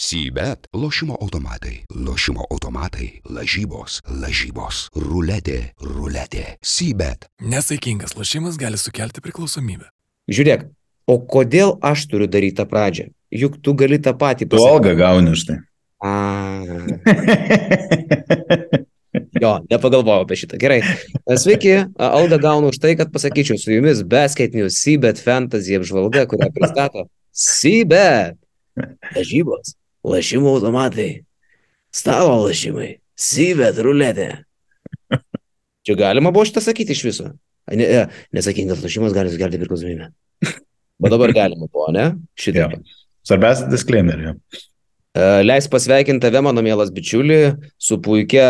Sybet- 0.00 0.66
lošimo 0.82 1.16
automatai, 1.20 1.84
lošimo 1.94 2.44
automatai, 2.50 3.20
lažybos, 3.28 4.00
lažybos, 4.08 4.88
ruletė, 4.96 5.74
ruletė. 5.76 6.56
Sybet. 6.64 7.26
Nesaikingas 7.44 8.16
lošimas 8.16 8.56
gali 8.56 8.78
sukelti 8.80 9.20
priklausomybę. 9.20 9.90
Žiūrėk, 10.32 10.62
o 11.04 11.18
kodėl 11.20 11.76
aš 11.84 12.06
turiu 12.08 12.30
daryti 12.32 12.56
tą 12.56 12.64
pradžią? 12.70 13.10
Juk 13.28 13.58
tu 13.60 13.74
gali 13.76 13.98
tą 14.00 14.14
patį 14.16 14.48
Tu 14.48 14.56
algą 14.56 14.94
gauni 14.96 15.34
už 15.36 15.42
tai. 15.50 15.58
A, 16.00 16.12
jo, 19.44 19.52
nepagalvojau 19.68 20.24
apie 20.24 20.38
šitą. 20.40 20.56
Gerai. 20.62 20.80
Sveiki, 21.28 21.74
algą 22.00 22.38
gaunu 22.40 22.72
už 22.72 22.80
tai, 22.80 22.94
kad 22.96 23.12
pasakyčiau 23.12 23.60
su 23.60 23.76
jumis 23.76 24.00
Basket 24.00 24.56
News 24.56 24.80
Seabed 24.80 25.20
Fantasy 25.20 25.76
apžvalga, 25.76 26.24
kurią 26.24 26.48
pristato 26.56 27.04
Seabed. 27.36 28.40
Lažybos, 29.12 29.76
lašimų 30.06 30.56
automatai, 30.56 31.10
stalo 31.94 32.40
lašimai, 32.46 32.96
Seabed 33.20 33.76
ruletė. 33.84 34.30
Čia 35.84 35.96
galima 35.98 36.32
buvo 36.32 36.46
šitą 36.48 36.62
sakyti 36.64 36.96
iš 36.96 37.04
viso. 37.04 37.28
A, 37.68 37.76
Ne, 37.76 37.84
e, 37.84 38.06
nesakingas 38.34 38.82
lašimas 38.82 39.12
gali 39.14 39.30
sukelti 39.30 39.60
priklausomybę. 39.60 40.10
Bet 41.00 41.12
dabar 41.12 41.32
galima 41.36 41.68
buvo, 41.68 41.90
ne? 41.94 42.10
Šitą. 42.38 42.70
Svarbiausia 43.26 43.68
disclaimer. 43.70 44.22
Jo. 44.24 44.32
E, 45.14 45.26
Leis 45.44 45.68
pasveikinti 45.70 46.24
tave, 46.24 46.42
mano 46.44 46.64
mielas 46.66 46.90
bičiuli, 46.94 47.38
su 47.78 48.00
puikia 48.02 48.48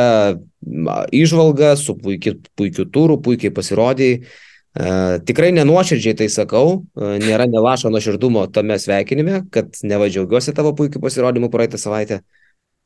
ma, 0.60 1.02
įžvalga, 1.16 1.74
su 1.80 1.96
puikiu, 2.00 2.38
puikiu 2.56 2.86
tūru, 2.92 3.18
puikiai 3.24 3.52
pasirodėjai. 3.56 4.22
E, 4.70 5.18
Tikrai 5.26 5.50
nenuoširdžiai 5.56 6.14
tai 6.20 6.28
sakau, 6.30 6.82
e, 6.94 7.16
nėra 7.24 7.48
nelašo 7.50 7.90
nuoširdumo 7.90 8.44
tame 8.54 8.76
sveikinime, 8.78 9.42
kad 9.50 9.74
nevadžiaugiuosi 9.82 10.54
tavo 10.54 10.72
puikiu 10.78 11.02
pasirodymu 11.02 11.50
praeitą 11.50 11.80
savaitę. 11.80 12.20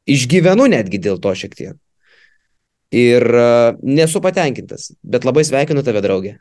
Išgyvenu 0.08 0.68
netgi 0.72 1.00
dėl 1.00 1.20
to 1.20 1.32
šiek 1.36 1.56
tiek. 1.58 1.76
Ir 2.94 3.24
e, 3.26 3.46
nesu 3.84 4.22
patenkintas, 4.24 4.92
bet 5.04 5.28
labai 5.28 5.44
sveikinu 5.44 5.84
tave, 5.84 6.00
draugė. 6.04 6.38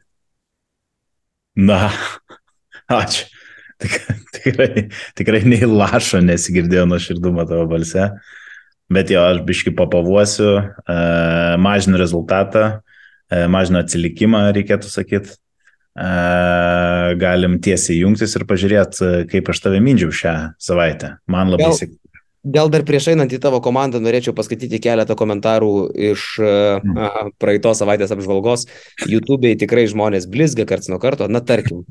Na, 1.59 1.89
ačiū. 3.03 3.27
Tik- 3.83 4.21
Tikrai, 4.43 4.87
tikrai 5.15 5.39
nei 5.47 5.63
lašo 5.63 6.19
nesigirdėjo 6.23 6.83
nuo 6.89 6.97
širdumo 6.99 7.43
tavo 7.47 7.63
balse. 7.71 8.09
Bet 8.91 9.11
jo, 9.11 9.21
aš 9.23 9.39
biški 9.47 9.71
papavuosiu, 9.77 10.49
mažinu 11.63 11.97
rezultatą, 12.01 12.81
e, 13.33 13.47
mažinu 13.51 13.81
atsilikimą, 13.81 14.45
reikėtų 14.55 14.91
sakyti. 14.91 15.35
E, 15.93 16.13
galim 17.21 17.59
tiesiai 17.61 17.99
jungtis 17.99 18.33
ir 18.37 18.47
pažiūrėti, 18.49 19.09
kaip 19.29 19.51
aš 19.53 19.65
tave 19.67 19.81
mindžiau 19.83 20.13
šią 20.13 20.37
savaitę. 20.61 21.17
Man 21.29 21.53
labai 21.53 21.73
sėkmė. 21.77 21.99
Gal 22.43 22.67
dar 22.67 22.83
prieš 22.83 23.07
einant 23.13 23.31
į 23.31 23.39
tavo 23.39 23.61
komandą 23.63 24.01
norėčiau 24.03 24.33
paskaityti 24.35 24.81
keletą 24.83 25.15
komentarų 25.15 25.75
iš 26.11 26.25
Mm. 26.43 26.97
uh, 26.97 27.29
praeitos 27.39 27.79
savaitės 27.79 28.11
apžvalgos. 28.11 28.65
YouTube'ai 29.07 29.55
tikrai 29.55 29.85
žmonės 29.87 30.27
blizga 30.27 30.65
karts 30.67 30.91
nuo 30.91 30.99
karto. 30.99 31.29
Na, 31.31 31.39
tarkim, 31.39 31.85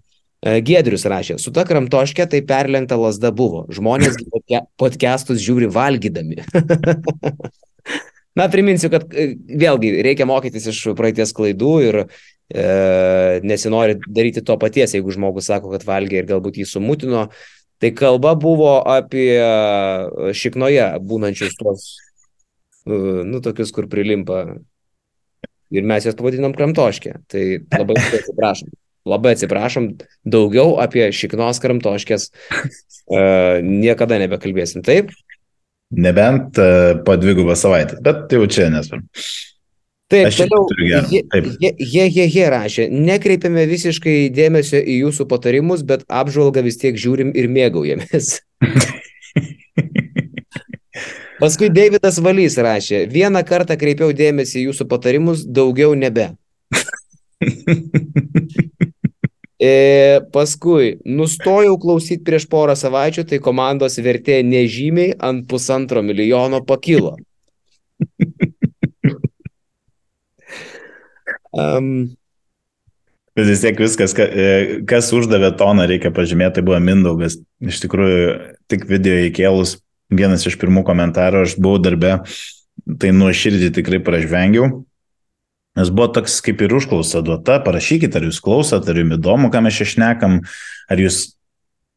e, 0.44 0.60
Giedrius 0.60 1.06
rašė, 1.08 1.38
su 1.40 1.54
ta 1.56 1.64
kramtoškė 1.64 2.28
tai 2.28 2.42
perlenkta 2.44 3.00
lasda 3.00 3.32
buvo. 3.32 3.64
Žmonės 3.72 4.20
podcastus 4.76 5.40
žiūri 5.40 5.72
valgydami. 5.72 6.44
Na, 8.38 8.48
priminsiu, 8.52 8.88
kad 8.92 9.04
e, 9.12 9.32
vėlgi 9.60 9.92
reikia 10.06 10.26
mokytis 10.28 10.70
iš 10.72 10.84
praeities 10.96 11.34
klaidų 11.36 11.72
ir 11.84 11.98
e, 12.02 12.06
nesinori 13.44 13.98
daryti 14.06 14.44
to 14.46 14.56
paties, 14.60 14.94
jeigu 14.96 15.12
žmogus 15.12 15.50
sako, 15.50 15.74
kad 15.74 15.84
valgė 15.88 16.22
ir 16.22 16.30
galbūt 16.30 16.62
jį 16.62 16.68
sumutino. 16.70 17.26
Tai 17.82 17.90
kalba 17.98 18.36
buvo 18.38 18.76
apie 18.86 19.34
e, 19.36 20.32
šiknoje 20.38 20.84
būnančius 21.02 21.56
tuos, 21.58 21.88
e, 22.86 23.00
nu, 23.26 23.42
tokius, 23.44 23.74
kur 23.74 23.88
prilimpa. 23.90 24.44
Ir 25.72 25.88
mes 25.88 26.06
jas 26.06 26.14
pavadinom 26.14 26.54
kramtoškė. 26.54 27.16
Tai 27.32 27.44
labai 27.80 27.96
atsiprašom. 27.98 28.72
Labai 29.08 29.32
atsiprašom, 29.34 29.88
daugiau 30.30 30.76
apie 30.78 31.08
šiknos 31.10 31.58
kramtoškės 31.64 32.28
e, 32.30 33.22
niekada 33.66 34.20
nebekalbėsim. 34.22 34.84
Taip? 34.86 35.10
Nebent 35.92 36.58
e, 36.58 36.68
po 37.04 37.16
dvigubą 37.20 37.56
savaitę, 37.58 37.98
bet 38.04 38.32
jau 38.32 38.46
čia 38.48 38.70
nesvarbu. 38.72 39.06
Taip, 40.12 40.26
Aš 40.28 40.36
toliau. 40.42 40.66
Jie, 41.08 41.22
jie, 41.60 41.70
jie, 41.80 42.06
jie, 42.08 42.26
jie 42.28 42.48
rašė, 42.52 42.86
nekreipiame 42.92 43.64
visiškai 43.70 44.28
dėmesio 44.34 44.76
į 44.76 44.98
jūsų 45.06 45.24
patarimus, 45.30 45.84
bet 45.88 46.04
apžvalgą 46.12 46.64
vis 46.66 46.76
tiek 46.80 46.98
žiūrim 47.00 47.32
ir 47.32 47.48
mėgaujamės. 47.48 48.34
Paskui 51.42 51.72
Davidas 51.72 52.20
Valys 52.22 52.58
rašė, 52.60 53.06
vieną 53.10 53.40
kartą 53.48 53.76
kreipiau 53.80 54.12
dėmesį 54.16 54.60
į 54.60 54.66
jūsų 54.68 54.84
patarimus, 54.92 55.46
daugiau 55.48 55.96
nebe. 55.96 56.28
E, 59.62 60.20
paskui 60.34 60.96
nustojau 61.06 61.76
klausyti 61.78 62.24
prieš 62.26 62.48
porą 62.50 62.74
savaičių, 62.78 63.22
tai 63.30 63.38
komandos 63.38 63.94
vertė 64.02 64.40
nežymiai 64.42 65.14
ant 65.22 65.44
pusantro 65.50 66.02
milijono 66.02 66.64
pakilo. 66.66 67.14
Um, 71.52 72.16
Bet 73.36 73.46
vis 73.48 73.62
tiek 73.64 73.78
viskas, 73.80 74.12
ka- 74.12 74.28
e, 74.28 74.80
kas 74.88 75.08
uždavė 75.16 75.54
toną, 75.56 75.86
reikia 75.88 76.10
pažymėti, 76.12 76.58
tai 76.58 76.64
buvo 76.66 76.76
Mindaugas. 76.84 77.38
Iš 77.64 77.78
tikrųjų, 77.84 78.24
tik 78.68 78.84
video 78.90 79.14
įkėlus, 79.28 79.78
vienas 80.12 80.44
iš 80.48 80.58
pirmų 80.60 80.82
komentarų, 80.84 81.46
aš 81.46 81.54
buvau 81.56 81.80
darbe, 81.80 82.18
tai 83.00 83.12
nuo 83.16 83.30
širdį 83.32 83.70
tikrai 83.78 84.02
pražvengiau. 84.04 84.82
Nes 85.78 85.88
buvo 85.88 86.10
toks 86.12 86.40
kaip 86.44 86.60
ir 86.60 86.74
užklausa 86.76 87.22
duota, 87.24 87.56
parašykite, 87.64 88.20
ar 88.20 88.28
jūs 88.28 88.42
klausot, 88.44 88.88
ar 88.88 88.98
jums 89.00 89.16
įdomu, 89.16 89.48
ką 89.52 89.62
mes 89.64 89.78
čia 89.78 89.88
šnekam, 89.88 90.42
ar 90.92 91.00
jūs 91.00 91.22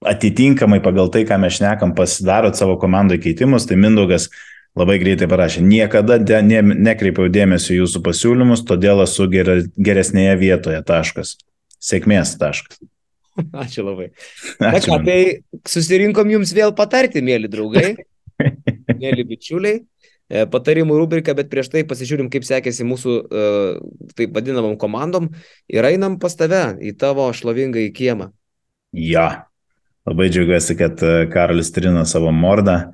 atitinkamai 0.06 0.80
pagal 0.86 1.12
tai, 1.12 1.25
ką 1.28 1.40
mes 1.44 1.58
šnekam, 1.58 1.96
pasidarot 1.97 2.56
savo 2.56 2.78
komandai 2.80 3.19
keitimus, 3.19 3.68
tai 3.68 3.80
Mindaugas 3.80 4.30
labai 4.75 4.97
greitai 5.02 5.28
parašė, 5.31 5.63
niekada 5.63 6.19
de, 6.19 6.40
ne, 6.44 6.62
nekreipiau 6.88 7.28
dėmesio 7.31 7.75
jūsų 7.81 8.03
pasiūlymus, 8.06 8.63
todėl 8.68 9.03
esu 9.03 9.28
gera, 9.31 9.62
geresnėje 9.75 10.36
vietoje, 10.40 10.81
taškas. 10.88 11.38
Sėkmės 11.84 12.36
taškas. 12.40 12.80
ačiū 13.63 13.86
labai. 13.86 14.09
Na 14.59 14.74
Ačiū. 14.75 14.90
ką, 14.90 14.97
man. 15.00 15.07
tai 15.07 15.68
susirinkom 15.68 16.31
jums 16.36 16.53
vėl 16.56 16.74
patarti, 16.75 17.24
mėly 17.25 17.52
draugai, 17.52 17.96
mėly 19.02 19.28
bičiuliai. 19.28 19.81
E, 20.25 20.46
Patarimų 20.50 20.97
rubrika, 20.97 21.36
bet 21.38 21.52
prieš 21.52 21.69
tai 21.74 21.84
pasižiūrim, 21.86 22.31
kaip 22.34 22.47
sekėsi 22.47 22.86
mūsų, 22.88 23.18
e, 23.30 23.50
taip 24.18 24.34
vadinamam 24.34 24.74
komandom 24.81 25.30
ir 25.69 25.86
einam 25.86 26.18
pas 26.22 26.34
tave 26.38 26.80
į 26.81 26.96
tavo 26.97 27.28
šlovingą 27.34 27.84
į 27.86 27.94
kiemą. 27.94 28.31
Ja. 28.96 29.46
Labai 30.06 30.30
džiaugiuosi, 30.30 30.75
kad 30.78 31.02
e, 31.02 31.25
Karolis 31.34 31.72
trina 31.74 32.06
savo 32.06 32.31
mordą. 32.34 32.94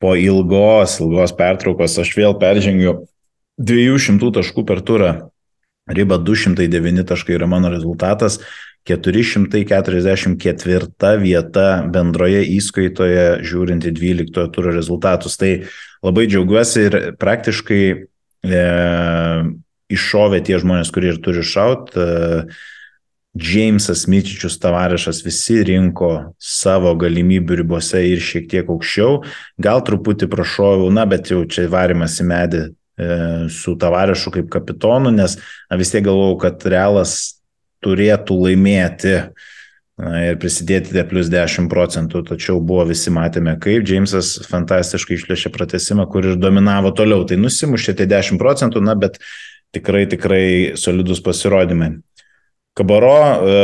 Po 0.00 0.14
ilgos, 0.16 0.98
ilgos 1.00 1.32
pertraukos 1.36 1.96
aš 2.02 2.12
vėl 2.16 2.36
peržengiu 2.40 3.06
200 3.56 4.32
taškų 4.36 4.64
per 4.68 4.82
turą. 4.84 5.30
Riba 5.88 6.18
209 6.20 7.06
taškai 7.08 7.34
yra 7.38 7.48
mano 7.48 7.70
rezultatas. 7.72 8.40
444 8.86 11.18
vieta 11.18 11.82
bendroje 11.90 12.44
įskaitoje 12.54 13.42
žiūrint 13.42 13.82
į 13.88 13.90
12 13.96 14.52
turo 14.54 14.70
rezultatus. 14.74 15.36
Tai 15.40 15.64
labai 16.04 16.26
džiaugiuosi 16.30 16.86
ir 16.88 16.96
praktiškai 17.20 17.82
e, 17.92 18.62
iššovė 19.92 20.40
tie 20.46 20.58
žmonės, 20.62 20.92
kurie 20.94 21.12
ir 21.14 21.20
turi 21.24 21.44
šaut. 21.46 21.92
E, 21.96 22.46
Džeimsas 23.36 24.06
Mičičius 24.08 24.56
Tavarišas 24.62 25.20
visi 25.26 25.58
rinko 25.68 26.10
savo 26.40 26.94
galimybių 26.96 27.58
ribose 27.60 28.00
ir 28.08 28.22
šiek 28.24 28.46
tiek 28.48 28.70
aukščiau, 28.72 29.18
gal 29.60 29.82
truputį 29.84 30.30
prašoviau, 30.32 30.88
na, 30.88 31.04
bet 31.08 31.28
jau 31.34 31.42
čia 31.44 31.66
varimas 31.68 32.16
į 32.22 32.28
medį 32.30 32.62
e, 32.64 32.70
su 33.52 33.76
Tavarišu 33.76 34.32
kaip 34.38 34.48
kapitonu, 34.52 35.12
nes 35.12 35.36
na, 35.36 35.76
vis 35.76 35.92
tiek 35.92 36.06
galvojau, 36.06 36.38
kad 36.46 36.64
realas 36.72 37.18
turėtų 37.84 38.40
laimėti 38.46 39.12
na, 39.18 39.28
ir 39.96 40.36
prisidėti 40.40 41.04
plus 41.08 41.30
10 41.32 41.70
procentų, 41.72 42.22
tačiau 42.28 42.60
buvo 42.60 42.84
visi 42.90 43.12
matėme, 43.12 43.56
kaip 43.60 43.84
Džeimsas 43.86 44.36
fantastiškai 44.50 45.16
išlėšė 45.16 45.52
pratesimą, 45.54 46.04
kur 46.12 46.26
ir 46.26 46.40
dominavo 46.40 46.92
toliau. 46.96 47.24
Tai 47.28 47.38
nusimušė 47.40 47.96
tie 47.96 48.08
10 48.10 48.40
procentų, 48.40 48.82
na, 48.84 48.96
bet 48.98 49.16
tikrai, 49.76 50.04
tikrai 50.10 50.76
solidus 50.76 51.22
pasirodymai. 51.24 51.94
Kabaro 52.76 53.14
e, 53.16 53.62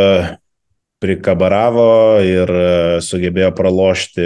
prikabaravo 1.04 1.90
ir 2.24 2.48
e, 2.48 2.64
sugebėjo 3.04 3.50
pralošti 3.58 4.24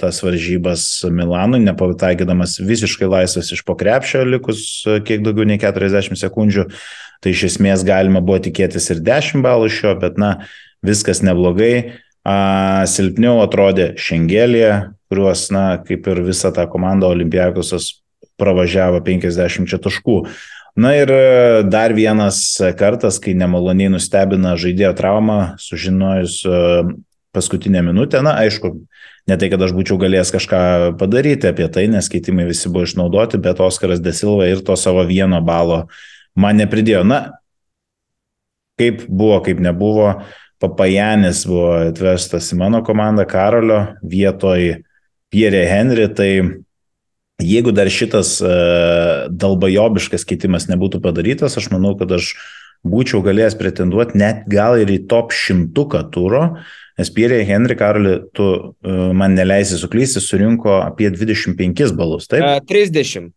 tas 0.00 0.20
varžybas 0.20 0.84
Milanui, 1.08 1.62
nepataikydamas 1.64 2.58
visiškai 2.60 3.08
laisvas 3.08 3.48
iš 3.56 3.64
pokrepšio, 3.64 4.26
likus 4.36 4.68
kiek 5.08 5.24
daugiau 5.24 5.48
nei 5.48 5.56
40 5.62 6.20
sekundžių. 6.20 6.68
Tai 7.24 7.32
iš 7.32 7.46
esmės 7.48 7.80
galima 7.88 8.20
buvo 8.20 8.42
tikėtis 8.44 8.90
ir 8.92 9.00
10 9.00 9.40
balų 9.40 9.70
iš 9.70 9.78
jo, 9.86 9.96
bet 10.02 10.20
na, 10.20 10.34
viskas 10.86 11.22
neblogai. 11.26 12.00
Silpniau 12.90 13.38
atrodė 13.44 13.92
Šengelė, 14.02 14.94
kuriuos, 15.10 15.46
na, 15.54 15.66
kaip 15.86 16.08
ir 16.10 16.24
visa 16.26 16.50
ta 16.54 16.66
komanda 16.70 17.06
Olimpijakosas 17.12 17.92
pravažiavo 18.40 19.00
50 19.06 19.78
taškų. 19.82 20.20
Na 20.76 20.92
ir 20.92 21.08
e, 21.08 21.62
dar 21.64 21.94
vienas 21.96 22.38
kartas, 22.76 23.16
kai 23.22 23.32
nemaloniai 23.38 23.88
nustebina 23.94 24.58
žaidėjo 24.60 24.90
traumą, 24.98 25.38
sužinojus 25.62 26.42
e, 26.44 26.58
paskutinę 27.32 27.80
minutę, 27.86 28.20
na, 28.24 28.34
aišku, 28.42 28.74
ne 29.30 29.38
tai, 29.40 29.48
kad 29.52 29.64
aš 29.64 29.72
būčiau 29.76 29.96
galėjęs 30.02 30.34
kažką 30.34 30.60
padaryti 31.00 31.48
apie 31.48 31.70
tai, 31.72 31.86
nes 31.92 32.10
keitimai 32.12 32.44
visi 32.50 32.68
buvo 32.68 32.84
išnaudoti, 32.84 33.40
bet 33.40 33.62
Oskaras 33.64 34.04
Desilva 34.04 34.50
ir 34.50 34.60
to 34.66 34.76
savo 34.76 35.06
vieno 35.08 35.40
balo 35.44 35.86
man 36.36 36.60
nepridėjo. 36.60 37.06
Na, 37.08 37.20
kaip 38.76 39.06
buvo, 39.08 39.40
kaip 39.44 39.62
nebuvo, 39.64 40.10
Papajanis 40.62 41.42
buvo 41.48 41.72
atvestas 41.90 42.48
į 42.54 42.60
mano 42.62 42.80
komandą 42.84 43.26
Karolio 43.28 43.80
vietoj 44.00 44.78
Pierre 45.32 45.66
Henry, 45.68 46.06
tai 46.16 46.30
jeigu 47.42 47.74
dar 47.76 47.90
šitas 47.92 48.38
uh, 48.40 49.26
dalbajobiškas 49.28 50.24
keitimas 50.28 50.70
nebūtų 50.70 51.02
padarytas, 51.04 51.58
aš 51.60 51.68
manau, 51.74 51.92
kad 52.00 52.14
aš 52.16 52.32
būčiau 52.86 53.20
galėjęs 53.24 53.56
pretenduoti 53.58 54.20
net 54.20 54.44
gal 54.48 54.78
ir 54.80 54.92
į 54.94 55.02
top 55.10 55.34
šimtuką 55.36 56.06
turo, 56.14 56.44
nes 56.96 57.12
Pierre 57.12 57.42
Henry 57.44 57.76
Karoli, 57.76 58.18
tu 58.36 58.46
uh, 58.48 59.08
man 59.12 59.36
neleisi 59.36 59.76
suklysti, 59.80 60.22
surinko 60.24 60.78
apie 60.80 61.10
25 61.12 61.92
balus, 61.98 62.30
taip? 62.30 62.46
Uh, 62.46 62.62
30. 62.64 63.34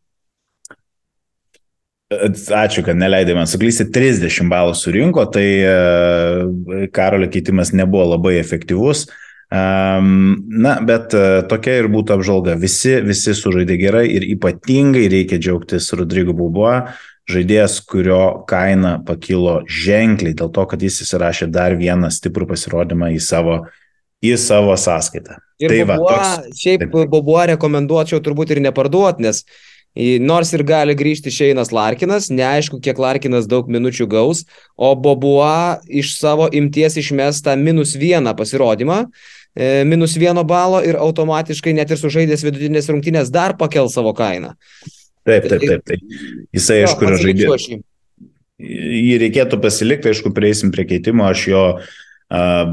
Ačiū, 2.09 2.81
kad 2.81 2.97
neleidai 2.97 3.35
man 3.37 3.45
suklysti. 3.45 3.85
30 3.93 4.49
balų 4.49 4.73
surinko, 4.73 5.27
tai 5.29 5.45
e, 5.61 6.87
Karolio 6.89 7.29
keitimas 7.29 7.69
nebuvo 7.77 8.15
labai 8.15 8.39
efektyvus. 8.39 9.05
Na, 9.49 10.73
bet 10.85 11.13
e, 11.17 11.21
tokia 11.49 11.79
ir 11.83 11.89
būtų 11.93 12.17
apžvalga. 12.17 12.57
Visi, 12.61 12.95
visi 13.05 13.33
sužaidė 13.37 13.77
gerai 13.81 14.07
ir 14.09 14.25
ypatingai 14.25 15.05
reikia 15.09 15.37
džiaugtis 15.41 15.91
Rodrigo 15.97 16.33
Buboa, 16.37 16.95
žaidėjas, 17.29 17.79
kurio 17.85 18.41
kaina 18.49 18.97
pakilo 19.05 19.59
ženkliai 19.69 20.37
dėl 20.37 20.49
to, 20.53 20.65
kad 20.69 20.81
jis 20.81 21.03
įsirašė 21.05 21.49
dar 21.53 21.77
vieną 21.77 22.09
stiprų 22.13 22.49
pasirodymą 22.49 23.13
į 23.13 23.21
savo, 23.21 23.61
į 24.25 24.33
savo 24.41 24.73
sąskaitą. 24.73 25.37
Ir 25.61 25.73
tai 25.73 25.81
Bobuo, 25.85 26.09
va, 26.09 26.17
toks, 26.17 26.61
šiaip. 26.61 26.85
Bobuo 26.89 27.41
rekomenduočiau 27.53 28.21
turbūt 28.25 28.53
ir 28.55 28.65
neparduot, 28.65 29.21
nes 29.21 29.43
Nors 29.97 30.53
ir 30.53 30.63
gali 30.63 30.93
grįžti 30.95 31.31
Šeinas 31.33 31.73
Larkinas, 31.75 32.29
neaišku, 32.31 32.77
kiek 32.83 32.99
Larkinas 33.01 33.49
daug 33.49 33.67
minučių 33.67 34.05
gaus, 34.07 34.45
o 34.77 34.93
Bobua 34.95 35.81
iš 35.89 36.13
savo 36.19 36.47
imties 36.53 36.99
išmes 37.01 37.41
tą 37.43 37.57
minus 37.59 37.95
vieną 37.99 38.35
pasirodymą, 38.37 39.01
e, 39.57 39.83
minus 39.89 40.15
vieno 40.15 40.45
balo 40.47 40.79
ir 40.85 40.95
automatiškai 40.95 41.73
net 41.73 41.91
ir 41.91 41.99
sužaidęs 41.99 42.45
vidutinės 42.45 42.89
rungtynės 42.93 43.33
dar 43.33 43.57
pakel 43.57 43.89
savo 43.89 44.13
kainą. 44.13 44.53
Taip, 45.25 45.49
taip, 45.49 45.65
taip. 45.65 45.83
taip. 45.89 46.19
Jisai, 46.55 46.83
aišku, 46.85 47.09
yra 47.09 47.19
žaidėjas. 47.19 47.67
Jį 48.59 49.17
reikėtų 49.23 49.59
pasilikti, 49.63 50.11
aišku, 50.11 50.31
prieisim 50.35 50.71
prie 50.75 50.85
keitimo, 50.87 51.25
aš 51.27 51.43
jo, 51.47 51.65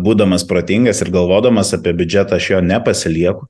būdamas 0.05 0.45
protingas 0.49 1.01
ir 1.01 1.13
galvodamas 1.15 1.73
apie 1.77 1.95
biudžetą, 1.97 2.37
aš 2.37 2.51
jo 2.51 2.61
nepasilieku. 2.61 3.47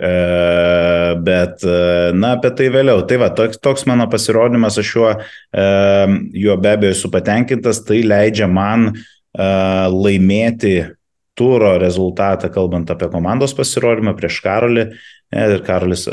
E, 0.00 1.14
bet, 1.20 1.64
e, 1.64 2.12
na, 2.16 2.32
apie 2.38 2.50
tai 2.56 2.70
vėliau. 2.72 3.02
Tai 3.08 3.18
va, 3.20 3.28
toks, 3.36 3.60
toks 3.60 3.84
mano 3.88 4.06
pasirodymas, 4.08 4.78
aš 4.80 4.92
juo, 4.96 5.10
e, 5.12 5.66
juo 6.40 6.56
be 6.56 6.72
abejo 6.72 6.94
esu 6.96 7.10
patenkintas, 7.12 7.82
tai 7.84 8.00
leidžia 8.06 8.48
man 8.50 8.94
laimėti 9.30 10.72
turo 11.38 11.76
rezultatą, 11.78 12.48
kalbant 12.50 12.88
apie 12.90 13.06
komandos 13.12 13.52
pasirodymą 13.54 14.16
prieš 14.18 14.40
Karolį. 14.42 14.88
Ir 15.30 15.60
Karolis 15.62 16.08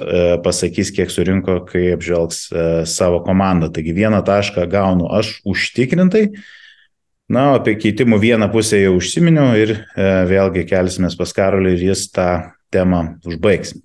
pasakys, 0.45 0.91
kiek 0.93 1.09
surinko, 1.09 1.63
kai 1.65 1.87
apžvelgs 1.95 2.43
savo 2.85 3.23
komandą. 3.25 3.71
Taigi 3.73 3.95
vieną 3.97 4.19
tašką 4.27 4.67
gaunu 4.69 5.09
aš 5.17 5.39
užtikrintai. 5.49 6.27
Na, 7.33 7.47
apie 7.57 7.73
keitimų 7.81 8.21
vieną 8.21 8.51
pusę 8.53 8.83
jau 8.83 8.93
užsiminiau 8.99 9.57
ir 9.57 9.73
vėlgi 10.29 10.67
kelsimės 10.69 11.17
pas 11.17 11.33
Karolį 11.33 11.73
ir 11.73 11.87
jis 11.89 12.05
tą 12.13 12.29
temą 12.73 13.03
užbaigsim. 13.25 13.81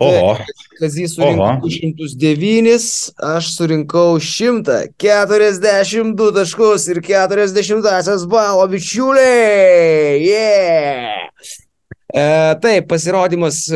Oho. 0.00 0.36
Kazys 0.80 1.12
surinko 1.14 1.60
209, 1.60 3.12
aš 3.34 3.44
surinkau 3.52 4.20
142 4.20 6.32
taškus 6.38 6.88
ir 6.88 7.02
40 7.04 8.24
balo, 8.30 8.64
bičiuliai. 8.72 10.24
Yeah! 10.24 11.28
E, 12.10 12.54
taip, 12.62 12.88
pasirodymas, 12.88 13.68
e, 13.68 13.72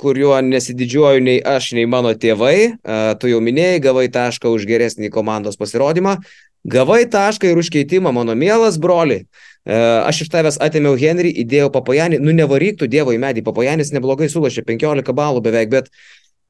kuriuo 0.00 0.40
nesididžiuoju 0.40 1.20
nei 1.20 1.42
aš, 1.44 1.72
nei 1.76 1.86
mano 1.86 2.14
tėvai. 2.16 2.72
E, 2.72 2.74
tu 3.20 3.28
jau 3.28 3.40
minėjai, 3.44 3.84
gavai 3.84 4.08
tašką 4.10 4.48
už 4.56 4.64
geresnį 4.66 5.12
komandos 5.12 5.56
pasirodymą. 5.60 6.16
Gavai 6.64 7.04
tašką 7.10 7.46
ir 7.52 7.58
už 7.60 7.68
keitimą, 7.74 8.12
mano 8.14 8.34
mielas 8.38 8.78
broli. 8.80 9.18
E, 9.20 9.26
aš 9.66 10.24
iš 10.24 10.30
tavęs 10.32 10.58
atėmiau 10.62 10.96
Henry, 10.98 11.30
įdėjau 11.44 11.68
Papajanį, 11.74 12.18
nu 12.24 12.34
nevaryktų 12.34 12.88
Dievo 12.90 13.14
į 13.14 13.20
medį, 13.22 13.44
Papajanis 13.46 13.92
neblogai 13.94 14.26
sulašė 14.32 14.64
15 14.66 15.14
balų 15.14 15.42
beveik, 15.44 15.70
bet 15.70 15.92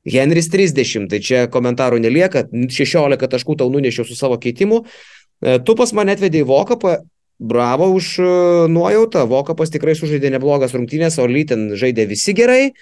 Henris 0.09 0.49
30, 0.51 1.07
tai 1.11 1.21
čia 1.23 1.47
komentarų 1.53 2.01
nelieka, 2.03 2.47
16 2.51 3.29
taškų 3.31 3.59
tau 3.61 3.71
nunešiau 3.71 4.07
su 4.09 4.17
savo 4.19 4.39
keitimu. 4.41 4.83
E, 4.83 5.59
tu 5.63 5.77
pas 5.79 5.93
mane 5.95 6.17
atvedė 6.17 6.43
į 6.43 6.49
Vokapą, 6.49 6.97
bravo 7.39 7.91
už 7.95 8.17
e, 8.19 8.33
nuojautą, 8.73 9.27
Vokapas 9.31 9.71
tikrai 9.75 9.95
sužaidė 9.99 10.33
neblogas 10.35 10.75
rungtynės, 10.75 11.21
o 11.23 11.29
Lyten 11.31 11.71
žaidė 11.79 12.09
visi 12.11 12.35
gerai, 12.35 12.73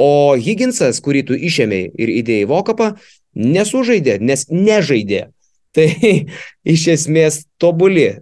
o 0.00 0.34
Higginsas, 0.40 1.02
kurį 1.04 1.26
tu 1.28 1.36
išėmėjai 1.36 1.92
ir 2.00 2.14
įdėjai 2.22 2.48
Vokapą, 2.48 2.94
nesužaidė, 3.36 4.18
nes 4.24 4.48
nežaidė. 4.48 5.26
Tai 5.74 5.86
iš 6.74 6.88
esmės 6.94 7.44
tobuli 7.60 8.06
e, 8.06 8.16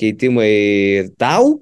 keitimai 0.00 0.52
tau, 1.20 1.58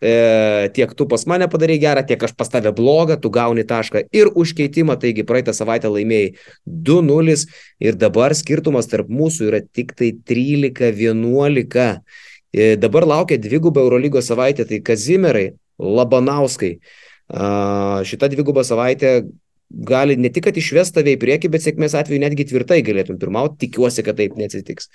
e, 0.00 0.68
tiek 0.76 0.92
tu 0.96 1.06
pas 1.08 1.24
mane 1.30 1.48
padarai 1.50 1.78
gerą, 1.80 2.04
tiek 2.06 2.22
aš 2.28 2.34
pas 2.36 2.52
tave 2.52 2.72
blogą, 2.76 3.16
tu 3.20 3.32
gauni 3.32 3.64
tašką 3.64 4.04
ir 4.16 4.32
už 4.36 4.54
keitimą, 4.58 4.98
taigi 5.00 5.24
praeitą 5.28 5.54
savaitę 5.56 5.88
laimėjai 5.92 6.34
2-0 6.68 7.46
ir 7.88 8.00
dabar 8.00 8.36
skirtumas 8.36 8.90
tarp 8.90 9.08
mūsų 9.08 9.48
yra 9.52 9.62
tik 9.64 9.94
tai 9.96 10.12
13-11. 10.12 12.00
E, 12.50 12.74
dabar 12.76 13.06
laukia 13.06 13.38
dvigubą 13.40 13.84
Eurolygos 13.86 14.28
savaitę, 14.28 14.66
tai 14.68 14.82
Kazimirai, 14.84 15.52
Labanauskai. 15.80 16.74
Šita 17.30 18.26
dviguba 18.26 18.64
savaitė 18.66 19.20
gali 19.70 20.16
ne 20.18 20.30
tik, 20.32 20.48
kad 20.48 20.56
išves 20.58 20.90
tave 20.94 21.14
į 21.14 21.20
priekį, 21.22 21.50
bet 21.52 21.64
sėkmės 21.64 21.94
atveju 21.98 22.22
netgi 22.22 22.48
tvirtai 22.50 22.80
galėtum 22.86 23.20
pirmauti, 23.20 23.66
tikiuosi, 23.66 24.04
kad 24.06 24.18
taip 24.18 24.36
neatsitiks. 24.38 24.90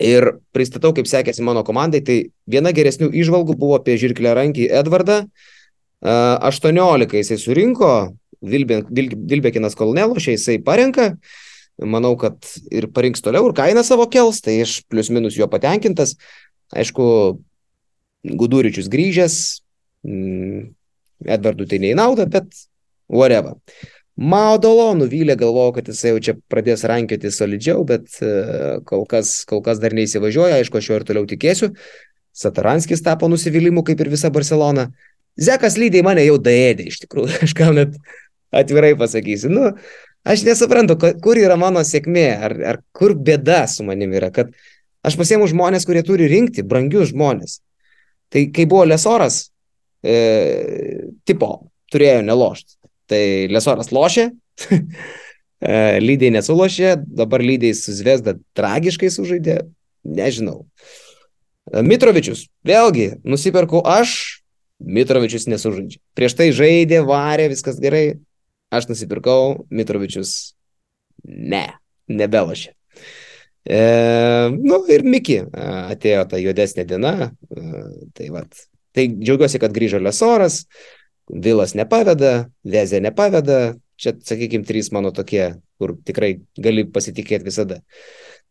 Ir 0.00 0.26
pristatau, 0.56 0.94
kaip 0.96 1.08
sekėsi 1.08 1.44
mano 1.44 1.64
komandai, 1.66 2.00
tai 2.04 2.18
viena 2.48 2.72
geresnių 2.76 3.10
išvalgų 3.20 3.56
buvo 3.60 3.76
apie 3.76 3.98
žirklę 4.00 4.32
rankį 4.36 4.70
Edvardą. 4.80 5.22
18 6.00 7.20
jisai 7.20 7.36
surinko, 7.40 7.92
Vilbekinas 8.40 9.76
kol 9.76 9.92
nelošia, 9.96 10.36
jisai 10.36 10.56
parenka. 10.64 11.12
Manau, 11.80 12.12
kad 12.20 12.44
ir 12.72 12.88
parinks 12.92 13.22
toliau 13.24 13.46
ir 13.48 13.56
kainą 13.56 13.84
savo 13.84 14.04
kels, 14.12 14.40
tai 14.44 14.58
aš 14.64 14.80
plius 14.88 15.08
minus 15.12 15.36
juo 15.36 15.48
patenkintas. 15.48 16.16
Aišku, 16.76 17.04
Guduričius 18.40 18.90
grįžęs, 18.92 19.36
mm, 20.04 20.66
Edvardui 21.24 21.68
tai 21.68 21.80
neįnauda, 21.80 22.26
bet 22.28 22.52
whatever. 23.10 23.58
Maudolo 24.20 24.90
nuvylė, 24.98 25.32
galvojau, 25.40 25.78
kad 25.78 25.86
jis 25.88 26.02
jau 26.04 26.18
čia 26.20 26.34
pradės 26.52 26.82
rankioti 26.88 27.30
solidžiau, 27.32 27.84
bet 27.88 28.18
uh, 28.20 28.80
kol, 28.88 29.06
kas, 29.08 29.46
kol 29.48 29.62
kas 29.64 29.80
dar 29.80 29.94
neįsivažiuoja, 29.96 30.58
aišku, 30.60 30.76
aš 30.76 30.90
jo 30.90 30.98
ir 30.98 31.06
toliau 31.08 31.28
tikėsiu. 31.30 31.70
Sataranskis 32.36 33.00
tapo 33.04 33.30
nusivylimu, 33.32 33.82
kaip 33.86 34.02
ir 34.02 34.10
visa 34.12 34.30
Barcelona. 34.32 34.90
Zekas 35.40 35.78
lygiai 35.80 36.04
mane 36.04 36.26
jau 36.26 36.36
daėdė, 36.42 36.90
iš 36.90 37.00
tikrųjų, 37.06 37.38
aš 37.46 37.54
gal 37.56 37.72
net 37.78 37.96
atvirai 38.52 38.92
pasakysiu. 39.00 39.52
Nu, 39.54 39.70
aš 40.28 40.44
nesuprantu, 40.48 40.98
kur 41.24 41.40
yra 41.40 41.56
mano 41.60 41.80
sėkmė, 41.86 42.26
ar, 42.48 42.56
ar 42.74 42.80
kur 42.96 43.16
bėda 43.16 43.62
su 43.72 43.86
manim 43.88 44.12
yra, 44.18 44.28
kad 44.34 44.52
aš 45.06 45.16
pasiemu 45.16 45.48
žmonės, 45.48 45.88
kurie 45.88 46.04
turi 46.04 46.28
rinkti, 46.28 46.66
brangius 46.66 47.14
žmonės. 47.14 47.60
Tai 48.30 48.44
kai 48.54 48.68
buvo 48.68 48.84
lesoras, 48.86 49.46
e, 50.04 51.08
tipo, 51.26 51.54
turėjo 51.90 52.20
nelošti. 52.26 52.76
Tai 53.10 53.22
Lesoras 53.50 53.90
lošė, 53.94 54.28
e, 54.70 55.76
lygiai 56.02 56.32
nesulošė, 56.36 56.94
dabar 57.20 57.42
lygiai 57.44 57.74
su 57.76 57.94
Zvezda 57.96 58.36
tragiškai 58.58 59.10
sužaidė, 59.12 59.60
nežinau. 60.06 60.62
E, 61.70 61.82
Mitrovičius, 61.86 62.46
vėlgi, 62.66 63.12
nusipirku 63.26 63.82
aš, 63.82 64.14
Mitrovičius 64.80 65.48
nesužaidžia. 65.50 66.00
Prieš 66.16 66.38
tai 66.38 66.50
žaidė, 66.56 67.02
varė, 67.04 67.50
viskas 67.52 67.80
gerai, 67.82 68.20
aš 68.72 68.88
nusipirkau, 68.88 69.66
Mitrovičius 69.74 70.54
ne, 71.26 71.66
nebelošė. 72.08 72.72
E, 73.64 73.80
nu 74.56 74.80
ir 74.88 75.04
Miki 75.04 75.42
e, 75.42 75.46
atėjo 75.92 76.24
ta 76.30 76.40
juodesnė 76.40 76.86
diena, 76.88 77.14
e, 77.52 77.84
tai 78.16 78.30
vad. 78.32 78.48
Tai 78.96 79.04
džiaugiuosi, 79.12 79.60
kad 79.62 79.74
grįžo 79.74 80.00
Lesoras, 80.02 80.64
Vilas 81.30 81.76
nepaveda, 81.78 82.50
Vezė 82.66 82.98
nepaveda. 83.04 83.76
Čia, 84.00 84.14
sakykime, 84.24 84.64
trys 84.64 84.88
mano 84.96 85.12
tokie, 85.12 85.60
kur 85.78 85.92
tikrai 86.08 86.38
gali 86.58 86.86
pasitikėti 86.88 87.46
visada. 87.46 87.82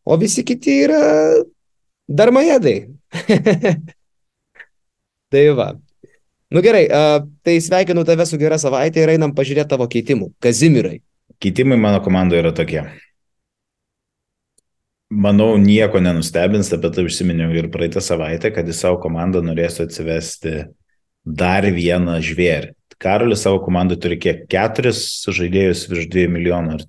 O 0.05 0.15
visi 0.21 0.45
kiti 0.45 0.75
yra 0.86 1.01
darmajedai. 2.07 2.77
tai 5.33 5.43
va. 5.57 5.74
Nu 6.50 6.62
gerai, 6.65 6.86
uh, 6.89 7.25
tai 7.45 7.59
sveikinu 7.62 8.05
tave 8.05 8.25
su 8.25 8.38
gera 8.41 8.57
savaitė 8.62 9.03
ir 9.03 9.15
einam 9.17 9.33
pažiūrėti 9.38 9.74
tavo 9.74 9.89
keitimų. 9.89 10.31
Kazimirai. 10.41 11.01
Keitimai 11.41 11.77
mano 11.81 12.00
komandoje 12.05 12.41
yra 12.41 12.53
tokie. 12.55 12.86
Manau, 15.09 15.55
nieko 15.57 16.01
nenustebins, 16.01 16.69
apie 16.74 16.89
tai 16.93 17.05
užsiminiau 17.09 17.53
ir 17.57 17.69
praeitą 17.74 18.01
savaitę, 18.05 18.53
kad 18.53 18.67
į 18.69 18.75
savo 18.77 19.01
komandą 19.01 19.41
norėsiu 19.41 19.88
atsivesti 19.88 20.67
dar 21.25 21.67
vieną 21.73 22.19
žvėrį. 22.23 22.73
Karolis 22.99 23.45
savo 23.45 23.61
komandai 23.63 23.95
turi 24.01 24.17
kiek? 24.19 24.43
Keturis 24.51 25.23
žaidėjus 25.31 25.85
virš 25.88 26.09
2 26.11 26.27
milijonų. 26.33 26.81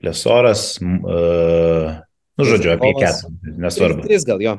Lesoras, 0.00 0.78
uh, 0.80 1.98
nu 2.40 2.46
žodžiu, 2.48 2.72
apie 2.72 2.94
keturis, 2.96 3.26
nesvarbu. 3.60 4.06
Tris 4.06 4.24
gal 4.24 4.40
jo. 4.40 4.54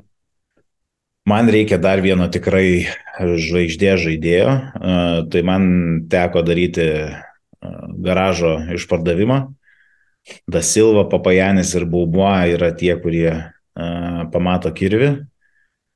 Man 1.25 1.49
reikia 1.53 1.79
dar 1.81 2.01
vieno 2.05 2.27
tikrai 2.33 2.85
žvaigždė 3.17 3.95
žaidėjo, 4.03 4.51
uh, 4.51 5.17
tai 5.33 5.41
man 5.45 5.65
teko 6.11 6.45
daryti 6.45 6.85
uh, 7.09 7.17
garažo 8.05 8.59
išpardavimą. 8.77 9.41
Da 10.45 10.61
Silva, 10.61 11.07
Papajanis 11.09 11.73
ir 11.73 11.87
Baubua 11.89 12.43
yra 12.45 12.69
tie, 12.77 12.93
kurie 13.01 13.33
uh, 13.33 14.21
pamato 14.29 14.69
kirvi 14.69 15.15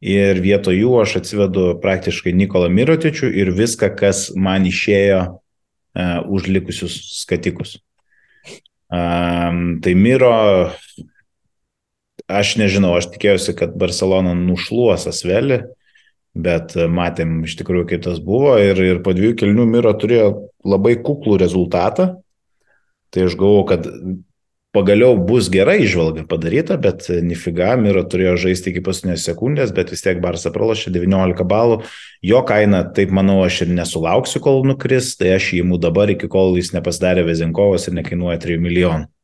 ir 0.05 0.39
vietoj 0.43 0.77
jų 0.77 0.93
aš 1.01 1.17
atsivedu 1.21 1.71
praktiškai 1.81 2.33
Nikolą 2.37 2.69
Mirotičių 2.73 3.31
ir 3.41 3.51
viską, 3.55 3.89
kas 3.97 4.27
man 4.37 4.67
išėjo 4.69 5.21
uh, 5.25 6.19
už 6.29 6.49
likusius 6.51 6.99
skatikus. 7.23 7.79
Um, 8.85 9.79
tai 9.81 9.95
Miro, 9.97 10.35
aš 12.29 12.53
nežinau, 12.61 12.93
aš 12.99 13.09
tikėjausi, 13.15 13.55
kad 13.57 13.73
Barcelona 13.81 14.35
nušluos 14.37 15.07
Asvelį, 15.09 15.63
bet 16.35 16.75
matėm 16.75 17.39
iš 17.47 17.57
tikrųjų, 17.61 17.87
kaip 17.89 18.05
tas 18.05 18.21
buvo 18.21 18.53
ir, 18.61 18.77
ir 18.77 19.01
po 19.03 19.15
dviejų 19.17 19.39
kelnių 19.41 19.65
Miro 19.71 19.93
turėjo 19.97 20.29
labai 20.67 20.97
kuklų 21.01 21.39
rezultatą. 21.41 22.11
Tai 23.09 23.27
aš 23.29 23.37
galvoju, 23.39 23.65
kad 23.71 23.89
pagaliau 24.75 25.15
bus 25.15 25.47
gera 25.51 25.77
išvalga 25.79 26.25
padaryta, 26.29 26.77
bet 26.81 27.07
nifiga, 27.23 27.71
Miro 27.79 28.03
turėjo 28.03 28.35
žaisti 28.45 28.73
iki 28.73 28.83
paskutinės 28.85 29.25
sekundės, 29.29 29.71
bet 29.75 29.93
vis 29.93 30.03
tiek 30.03 30.19
Barça 30.23 30.51
pralašė 30.55 30.93
19 30.95 31.47
balų. 31.47 31.81
Jo 32.25 32.43
kaina, 32.47 32.83
taip 32.97 33.15
manau, 33.15 33.39
aš 33.45 33.63
ir 33.65 33.73
nesulauksiu, 33.77 34.43
kol 34.43 34.63
nukris, 34.67 35.13
tai 35.19 35.35
aš 35.39 35.53
jį 35.53 35.65
imu 35.65 35.79
dabar, 35.81 36.11
iki 36.11 36.29
kol 36.31 36.57
jis 36.59 36.73
nepasidarė 36.75 37.25
Vezinkovas 37.29 37.87
ir 37.87 37.99
nekainuoja 38.01 38.41
3 38.43 38.61
milijonų. 38.67 39.14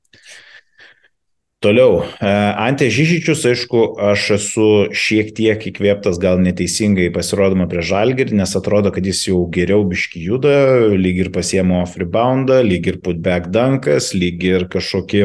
Toliau, 1.62 2.00
e, 2.02 2.30
Ante 2.58 2.88
Žyžičius, 2.90 3.44
aišku, 3.46 3.82
aš 4.02 4.24
esu 4.40 4.70
šiek 4.98 5.28
tiek 5.38 5.62
įkvėptas 5.70 6.18
gal 6.18 6.42
neteisingai 6.42 7.12
pasirodoma 7.14 7.68
prie 7.70 7.84
Žalgirį, 7.86 8.34
nes 8.40 8.56
atrodo, 8.58 8.90
kad 8.96 9.06
jis 9.06 9.28
jau 9.28 9.44
geriau 9.54 9.86
biški 9.86 10.24
juda, 10.26 10.56
lyg 10.98 11.22
ir 11.22 11.30
pasiemo 11.30 11.84
off 11.84 12.02
reboundą, 12.02 12.64
lyg 12.66 12.90
ir 12.90 12.98
putback 13.06 13.54
dankas, 13.54 14.10
lyg 14.18 14.42
ir 14.42 14.66
kažkokį 14.74 15.22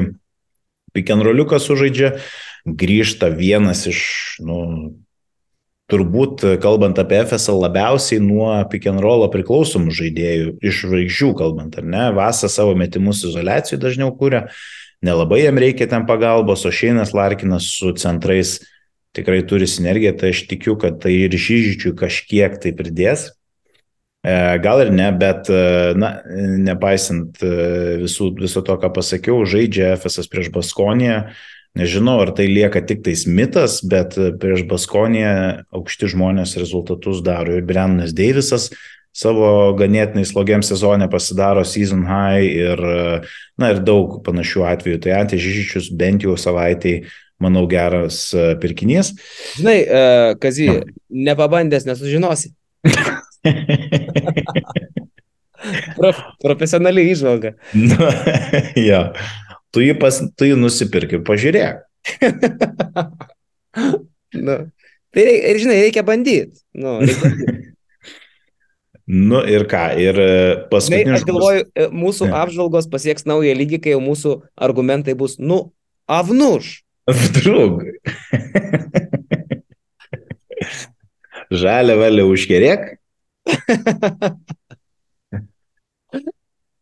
rolliuką 1.25 1.57
sužaidžia, 1.57 2.19
grįžta 2.69 3.33
vienas 3.33 3.87
iš, 3.89 4.05
nu, 4.45 4.61
turbūt, 5.89 6.45
kalbant 6.61 7.01
apie 7.01 7.23
FSL, 7.25 7.65
labiausiai 7.65 8.21
nuo 8.21 8.53
rollo 9.01 9.33
priklausomų 9.33 9.89
žaidėjų, 9.89 10.57
iš 10.61 10.85
žvaigždžių 10.85 11.37
kalbant, 11.41 11.81
ar 11.81 11.93
ne, 11.97 12.09
Vasa 12.13 12.53
savo 12.53 12.77
metimus 12.77 13.25
izolacijų 13.25 13.81
dažniau 13.81 14.13
kūrė 14.13 14.51
nelabai 15.05 15.43
jam 15.45 15.59
reikia 15.61 15.89
ten 15.91 16.07
pagalbos, 16.09 16.65
o 16.65 16.73
Šeinas 16.73 17.13
Larkinas 17.17 17.69
su 17.79 17.93
centrais 17.99 18.59
tikrai 19.17 19.43
turi 19.49 19.69
sinergiją, 19.69 20.13
tai 20.21 20.33
aš 20.35 20.45
tikiu, 20.51 20.77
kad 20.81 21.01
tai 21.03 21.15
ir 21.25 21.35
žyžičių 21.35 21.95
kažkiek 21.97 22.61
tai 22.61 22.73
pridės. 22.77 23.31
E, 24.27 24.33
gal 24.59 24.83
ir 24.83 24.91
ne, 24.95 25.07
bet, 25.15 25.51
e, 25.53 25.93
na, 25.99 26.17
nepaisant 26.67 27.39
e, 27.45 27.53
visų, 28.03 28.33
viso 28.41 28.63
to, 28.67 28.75
ką 28.83 28.91
pasakiau, 28.97 29.45
žaidžia 29.49 29.95
FSS 29.95 30.33
prieš 30.33 30.51
Baskoniją. 30.55 31.21
Nežinau, 31.77 32.17
ar 32.25 32.33
tai 32.33 32.47
lieka 32.49 32.81
tik 32.89 33.03
tais 33.05 33.27
mitas, 33.29 33.83
bet 33.85 34.17
prieš 34.41 34.65
Baskoniją 34.69 35.33
aukšti 35.77 36.09
žmonės 36.15 36.57
rezultatus 36.59 37.21
daro. 37.25 37.59
Ir 37.59 37.67
Brennas 37.69 38.17
Deivisas 38.17 38.71
savo 39.17 39.73
ganėtinai 39.79 40.27
slogiam 40.29 40.65
sezonė 40.67 41.09
pasidaro 41.13 41.63
season 41.65 42.05
high 42.09 42.45
ir, 42.45 42.83
na, 43.57 43.71
ir 43.73 43.81
daug 43.85 44.21
panašių 44.27 44.67
atvejų. 44.73 44.99
Tai 45.05 45.11
Antė 45.23 45.37
Žyžičius 45.41 45.87
bent 45.97 46.27
jau 46.27 46.37
savaitėj, 46.41 46.97
manau, 47.43 47.67
geras 47.69 48.31
e, 48.37 48.55
pirkinys. 48.61 49.13
Žinai, 49.59 49.79
uh, 49.85 50.31
Kazy, 50.41 50.69
nepabandęs 51.13 51.85
nesužinosi. 51.89 52.49
Prof, 55.97 56.17
profesionaliai 56.43 57.13
išvalga. 57.13 57.51
Nu, 57.75 57.97
jo. 58.89 59.03
Tu 59.75 59.83
jį, 59.83 59.95
pas, 60.01 60.15
tu 60.39 60.49
jį 60.49 60.57
nusipirki, 60.61 61.21
pažiūrėk. 61.27 61.83
nu, 64.47 64.55
tai 65.13 65.23
reikia, 65.27 65.57
žinai, 65.65 65.79
reikia 65.89 66.03
bandyti. 66.07 66.63
Nu, 66.77 67.01
reikia 67.03 67.33
bandyt. 67.33 67.76
Nu 69.07 69.39
ir 69.47 69.69
ką, 69.71 69.85
ir 70.03 70.17
e, 70.19 70.31
paskutinis. 70.67 71.21
Aš 71.21 71.27
galvoju, 71.29 71.67
e, 71.79 71.85
mūsų 71.95 72.27
ne. 72.27 72.35
apžvalgos 72.41 72.89
pasieks 72.91 73.23
naują 73.31 73.53
lygį, 73.55 73.79
kai 73.85 73.93
jau 73.95 74.01
mūsų 74.03 74.33
argumentai 74.59 75.15
bus, 75.19 75.37
nu, 75.39 75.71
avnuš. 76.11 76.83
Drug. 77.39 77.85
Žalę 81.55 81.95
valę 82.01 82.25
užkerėk. 82.27 82.97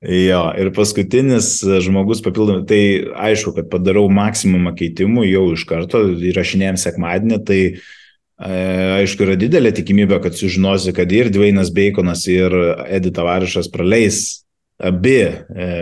Jo, 0.04 0.40
ir 0.61 0.69
paskutinis 0.76 1.59
žmogus 1.85 2.21
papildomai, 2.25 2.64
tai 2.69 2.81
aišku, 3.28 3.52
kad 3.57 3.69
padarau 3.73 4.09
maksimumą 4.12 4.73
keitimų 4.76 5.25
jau 5.28 5.45
iš 5.57 5.64
karto, 5.69 6.02
įrašinėjom 6.28 6.76
sekmadienį, 6.81 7.38
tai 7.49 7.61
uh, 7.73 7.85
Aišku, 8.45 9.25
yra 9.25 9.39
didelė 9.41 9.71
tikimybė, 9.73 10.19
kad 10.21 10.37
sužinosi, 10.37 10.93
kad 10.97 11.13
ir 11.17 11.31
Dvainas 11.33 11.71
Beikonas, 11.73 12.27
ir 12.29 12.53
Edita 12.93 13.25
Varišas 13.25 13.71
praleis 13.73 14.45
abi 14.77 15.17
e, 15.23 15.37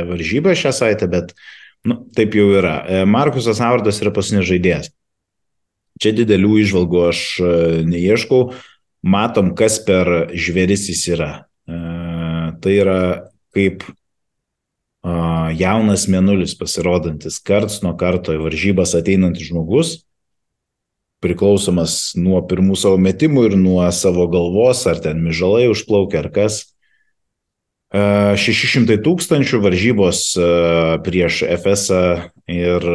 varžybas 0.06 0.60
šią 0.60 0.72
savaitę, 0.76 1.08
bet 1.10 1.32
nu, 1.88 1.96
taip 2.14 2.36
jau 2.38 2.52
yra. 2.54 2.76
E, 2.86 3.00
Markusas 3.08 3.60
Avardas 3.64 3.98
yra 4.04 4.12
pasinis 4.14 4.46
žaidėjas. 4.46 4.92
Čia 6.02 6.12
didelių 6.20 6.60
išvalgų 6.62 7.02
aš 7.08 7.24
e, 7.40 7.56
neieškau. 7.88 8.44
Matom, 9.02 9.50
kas 9.58 9.80
per 9.82 10.30
žvėris 10.30 10.86
jis 10.92 11.02
yra. 11.16 11.32
Tai 11.66 12.70
yra 12.70 13.00
kaip 13.50 13.82
jaunas 15.58 16.04
menulis 16.06 16.54
pasirodantis 16.54 17.40
karts 17.42 17.80
nuo 17.82 17.96
karto 17.98 18.36
į 18.36 18.38
varžybas 18.44 18.94
ateinantis 18.94 19.48
žmogus 19.48 19.96
priklausomas 21.22 22.12
nuo 22.18 22.40
pirmų 22.48 22.76
savo 22.78 22.98
metimų 23.00 23.46
ir 23.50 23.56
nuo 23.60 23.86
savo 23.94 24.26
galvos, 24.30 24.84
ar 24.90 25.00
ten 25.02 25.22
mižalai 25.22 25.68
užplaukia, 25.70 26.24
ar 26.24 26.30
kas. 26.34 26.62
600 27.92 28.96
tūkstančių 29.04 29.58
varžybos 29.60 30.22
prieš 31.04 31.42
FS 31.44 31.90
ir, 32.48 32.86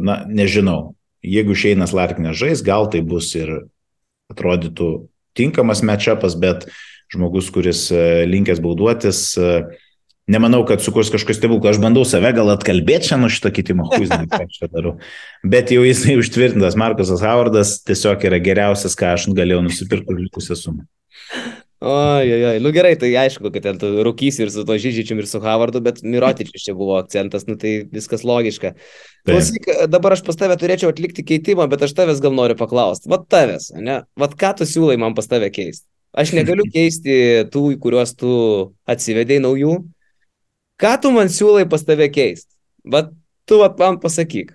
na, 0.00 0.22
nežinau, 0.24 0.94
jeigu 1.20 1.56
Šeinas 1.58 1.92
Larkinės 1.92 2.38
žais, 2.40 2.62
gal 2.64 2.88
tai 2.88 3.02
bus 3.04 3.34
ir 3.36 3.68
atrodytų 4.32 5.08
tinkamas 5.36 5.84
matchupas, 5.84 6.32
bet 6.40 6.64
žmogus, 7.12 7.52
kuris 7.52 7.90
linkęs 7.92 8.64
bauduotis, 8.64 9.20
Nemanau, 10.28 10.60
kad 10.68 10.82
sukurs 10.84 11.08
kažkokius 11.08 11.38
stebuklus. 11.40 11.72
Aš 11.72 11.80
bandau 11.80 12.02
save 12.04 12.34
gal 12.36 12.52
atkalbėti 12.52 13.08
čia 13.08 13.16
nuo 13.20 13.30
šito 13.32 13.48
kitimo, 13.54 13.86
huizinai, 13.94 14.28
ką 14.28 14.44
čia 14.52 14.68
darau. 14.68 14.98
Bet 15.40 15.72
jau 15.72 15.86
jisai 15.86 16.18
užtvirtintas, 16.20 16.76
Markusas 16.76 17.24
Howardas 17.24 17.78
tiesiog 17.88 18.28
yra 18.28 18.40
geriausias, 18.44 18.98
ką 18.98 19.14
aš 19.14 19.30
galėjau 19.38 19.62
nusipirkti 19.64 20.12
už 20.12 20.26
likusią 20.26 20.58
sumą. 20.60 20.84
Oi, 21.78 22.26
oi, 22.26 22.42
oi, 22.42 22.58
nu 22.58 22.72
gerai, 22.74 22.96
tai 22.98 23.12
aišku, 23.20 23.52
kad 23.54 23.62
ten 23.62 23.76
rūkys 23.78 24.40
ir 24.42 24.50
su 24.50 24.64
to 24.66 24.74
Žyžičium 24.82 25.20
ir 25.22 25.28
su 25.30 25.38
Havardu, 25.38 25.78
bet 25.80 26.00
Mirotičius 26.02 26.64
čia 26.64 26.72
buvo 26.74 26.96
akcentas, 26.98 27.44
nu 27.46 27.54
tai 27.54 27.84
viskas 27.94 28.24
logiška. 28.26 28.72
Klausyk, 29.28 29.68
dabar 29.86 30.16
aš 30.16 30.24
pas 30.26 30.40
tavę 30.40 30.56
turėčiau 30.58 30.90
atlikti 30.90 31.22
keitimą, 31.22 31.68
bet 31.70 31.84
aš 31.86 31.94
tavęs 31.94 32.18
gal 32.24 32.34
noriu 32.34 32.58
paklausti. 32.58 33.06
Vat 33.12 33.28
tavęs, 33.30 33.70
ne? 33.78 34.00
Vat 34.18 34.34
ką 34.40 34.56
tu 34.58 34.66
siūlai 34.66 34.98
man 34.98 35.14
pas 35.14 35.30
tavę 35.30 35.52
keisti? 35.54 35.86
Aš 36.18 36.34
negaliu 36.34 36.66
keisti 36.74 37.46
tų, 37.54 37.62
kuriuos 37.78 38.16
tu 38.18 38.32
atsivedėjai 38.90 39.46
naujų, 39.46 39.76
Ką 40.78 40.94
tu 41.02 41.10
man 41.14 41.30
siūlai 41.32 41.66
pas 41.70 41.82
tave 41.82 42.06
keisti? 42.12 42.52
Bet 42.86 43.10
tu 43.48 43.58
vat 43.58 43.78
man 43.80 43.98
pasakyk. 44.02 44.54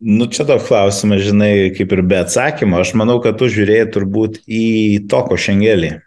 Nu, 0.00 0.26
čia 0.32 0.46
toks 0.48 0.64
klausimas, 0.66 1.20
žinai, 1.26 1.70
kaip 1.76 1.92
ir 1.92 2.00
be 2.08 2.16
atsakymo. 2.22 2.80
Aš 2.80 2.94
manau, 2.96 3.18
kad 3.20 3.36
tu 3.38 3.50
žiūrėjai 3.52 3.90
turbūt 3.92 4.40
į 4.48 4.64
toko 5.12 5.36
šengelį. 5.36 5.98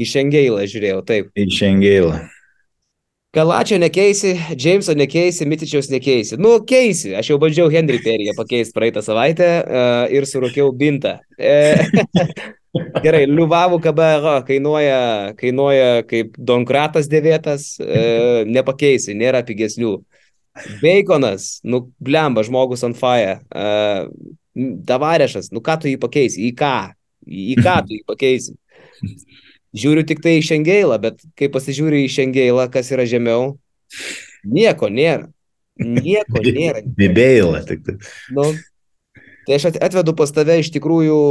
Į 0.00 0.06
Šengeilą 0.08 0.62
žiūrėjau, 0.70 1.02
taip. 1.04 1.28
Į 1.36 1.48
Šengeilą. 1.52 2.22
Kalačio 3.32 3.78
nekeisi, 3.80 4.34
Jameso 4.60 4.94
nekeisi, 4.96 5.46
Mitičiaus 5.48 5.88
nekeisi. 5.92 6.38
Nu, 6.40 6.54
keisi. 6.68 7.14
Aš 7.16 7.32
jau 7.32 7.38
bandžiau 7.40 7.70
Henry 7.72 8.00
Perry'e 8.04 8.34
pakeisti 8.36 8.76
praeitą 8.76 9.02
savaitę 9.04 9.48
uh, 9.60 10.04
ir 10.12 10.28
surūkiau 10.28 10.72
bintą. 10.76 11.18
E, 12.72 12.82
gerai, 13.04 13.24
Liuvavų 13.28 13.78
KBR 13.84 14.46
kainuoja, 14.48 15.00
kainuoja 15.38 15.90
kaip 16.08 16.36
Donkratas 16.38 17.10
dėvėtas, 17.12 17.74
uh, 17.82 18.42
nepakeisi, 18.48 19.16
nėra 19.18 19.42
pigesnių. 19.48 19.98
Baconas, 20.82 21.58
nu, 21.64 21.86
blemba, 22.02 22.44
žmogus 22.44 22.84
ant 22.84 22.98
fire. 22.98 23.40
Uh, 23.52 24.08
Tavarešas, 24.88 25.48
nu 25.52 25.62
ką 25.64 25.78
tu 25.80 25.88
jį 25.88 25.98
pakeisi? 26.00 26.48
Į 26.50 26.56
ką? 26.58 26.74
Į 27.24 27.56
ką 27.60 27.76
tu 27.86 27.96
jį 27.96 28.02
pakeisi? 28.08 28.56
Žiūriu 29.72 30.04
tik 30.08 30.20
tai 30.24 30.36
į 30.36 30.44
Šengeilą, 30.44 30.98
bet 31.00 31.22
kai 31.38 31.48
pasižiūriu 31.52 32.02
į 32.04 32.10
Šengeilą, 32.12 32.66
kas 32.72 32.90
yra 32.92 33.06
žemiau, 33.08 33.54
nieko 34.44 34.90
nėra. 34.92 35.30
Nieko 35.80 36.42
nėra. 36.44 36.82
Bibėilą 36.84 37.62
tik 37.68 37.86
tai. 37.86 37.96
Nu, 38.36 38.50
tai 39.46 39.56
aš 39.58 39.70
atvedu 39.72 40.14
pas 40.18 40.32
tave 40.34 40.58
iš 40.62 40.72
tikrųjų 40.74 41.22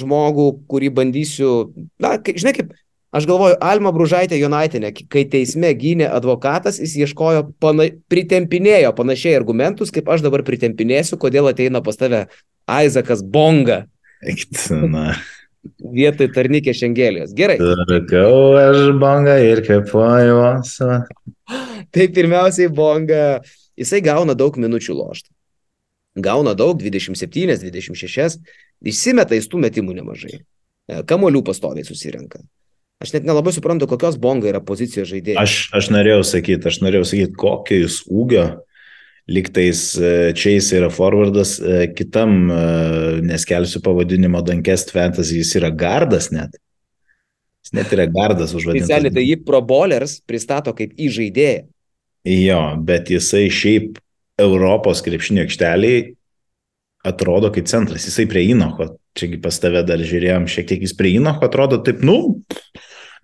žmogų, 0.00 0.50
kurį 0.70 0.92
bandysiu, 0.98 1.54
na, 2.02 2.16
kai, 2.22 2.36
žinai 2.40 2.54
kaip, 2.56 2.74
aš 3.14 3.28
galvoju, 3.28 3.58
Alma 3.64 3.92
Bružaitė 3.94 4.38
Jonaitinė, 4.40 4.92
kai 5.10 5.24
teisme 5.30 5.70
gynė 5.78 6.10
advokatas, 6.12 6.80
jis 6.82 6.96
ieškojo, 7.04 7.48
pana, 7.62 7.88
pritempinėjo 8.12 8.92
panašiai 8.98 9.38
argumentus, 9.38 9.94
kaip 9.94 10.10
aš 10.12 10.24
dabar 10.26 10.44
pritempinėsiu, 10.46 11.20
kodėl 11.20 11.50
ateina 11.52 11.82
pas 11.84 11.98
tave 12.00 12.26
Aizakas 12.68 13.24
Bonga. 13.24 13.86
Na. 14.88 15.12
Vietoj 15.78 16.30
tarnikė 16.34 16.72
šengelės. 16.76 17.32
Gerai. 17.36 17.58
Rūkau 17.60 18.58
aš 18.58 18.92
bangą 19.00 19.36
ir 19.44 19.62
kepuoju 19.66 20.38
vasarą. 20.38 21.00
Tai 21.94 22.06
pirmiausiai 22.14 22.68
bonga, 22.72 23.40
jisai 23.78 24.00
gauna 24.04 24.36
daug 24.38 24.56
minučių 24.60 24.96
lošti. 24.96 25.30
Gauna 26.24 26.54
daug, 26.58 26.80
27, 26.82 27.58
26, 27.64 28.38
išsimeta 28.84 29.36
į 29.38 29.42
tų 29.48 29.64
metimų 29.66 29.98
nemažai. 30.00 30.40
Kamolių 31.08 31.42
pastoviai 31.44 31.84
susirenka. 31.84 32.40
Aš 32.98 33.12
net 33.14 33.26
nelabai 33.28 33.52
suprantu, 33.54 33.86
kokios 33.90 34.16
bonga 34.18 34.48
yra 34.50 34.62
pozicijos 34.64 35.10
žaidėjas. 35.10 35.38
Aš, 35.42 35.58
aš 35.78 35.90
norėjau 35.94 36.24
sakyti, 36.26 36.66
aš 36.66 36.80
norėjau 36.82 37.04
sakyti, 37.06 37.36
kokio 37.38 37.82
jis 37.84 38.00
ūgio 38.10 38.46
liktais 39.28 39.82
čia 40.40 40.54
jis 40.54 40.70
yra 40.78 40.88
forwardas, 40.92 41.58
kitam 41.94 42.48
neskelsiu 43.28 43.82
pavadinimo 43.84 44.40
Dankest 44.42 44.90
Fantasy, 44.94 45.42
jis 45.42 45.52
yra 45.60 45.70
gardas 45.70 46.30
net. 46.34 46.56
Jis 47.66 47.74
net 47.76 47.92
yra 47.92 48.08
gardas 48.08 48.54
užvadintas. 48.56 48.88
Specialiai 48.88 49.14
tai 49.14 49.26
jį 49.26 49.38
pro 49.44 49.60
bowlers 49.60 50.18
pristato 50.26 50.72
kaip 50.76 50.96
įžaidėją. 50.96 51.66
Jo, 52.28 52.62
bet 52.84 53.12
jisai 53.12 53.46
šiaip 53.52 54.00
Europos 54.38 55.02
krepšinio 55.02 55.44
aikšteliai 55.46 56.14
atrodo 57.06 57.50
kaip 57.54 57.68
centras. 57.70 58.06
Jisai 58.08 58.26
prie 58.30 58.44
Inocho, 58.52 58.92
čiagi 59.18 59.40
pas 59.42 59.58
tave 59.62 59.82
dar 59.86 60.00
žiūrėjom, 60.02 60.48
šiek 60.50 60.68
tiek 60.70 60.84
jis 60.84 60.94
prie 60.98 61.16
Inocho 61.18 61.46
atrodo 61.46 61.80
taip, 61.84 62.02
nu, 62.06 62.40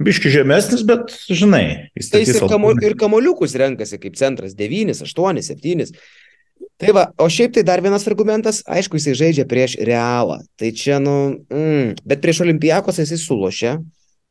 biški 0.02 0.32
žemesnis, 0.32 0.84
bet 0.86 1.14
žinai, 1.28 1.90
jis 1.98 2.10
tai 2.12 2.24
ir, 2.26 2.38
kamo, 2.50 2.74
ir 2.82 2.96
kamoliukus 2.98 3.56
renkasi 3.60 4.00
kaip 4.02 4.18
centras 4.20 4.56
9, 4.58 4.94
8, 5.06 5.42
7. 5.50 5.88
Tai 6.80 6.94
va, 6.94 7.04
o 7.22 7.26
šiaip 7.30 7.52
tai 7.54 7.62
dar 7.66 7.82
vienas 7.82 8.06
argumentas, 8.10 8.62
aišku, 8.66 8.98
jisai 8.98 9.14
žaidžia 9.18 9.44
prieš 9.46 9.76
realą. 9.86 10.40
Tai 10.58 10.70
čia, 10.74 10.98
nu, 11.02 11.44
mm, 11.50 12.00
bet 12.06 12.22
prieš 12.22 12.42
olimpijakos 12.46 12.98
jisai 13.02 13.18
sulošia. 13.20 13.74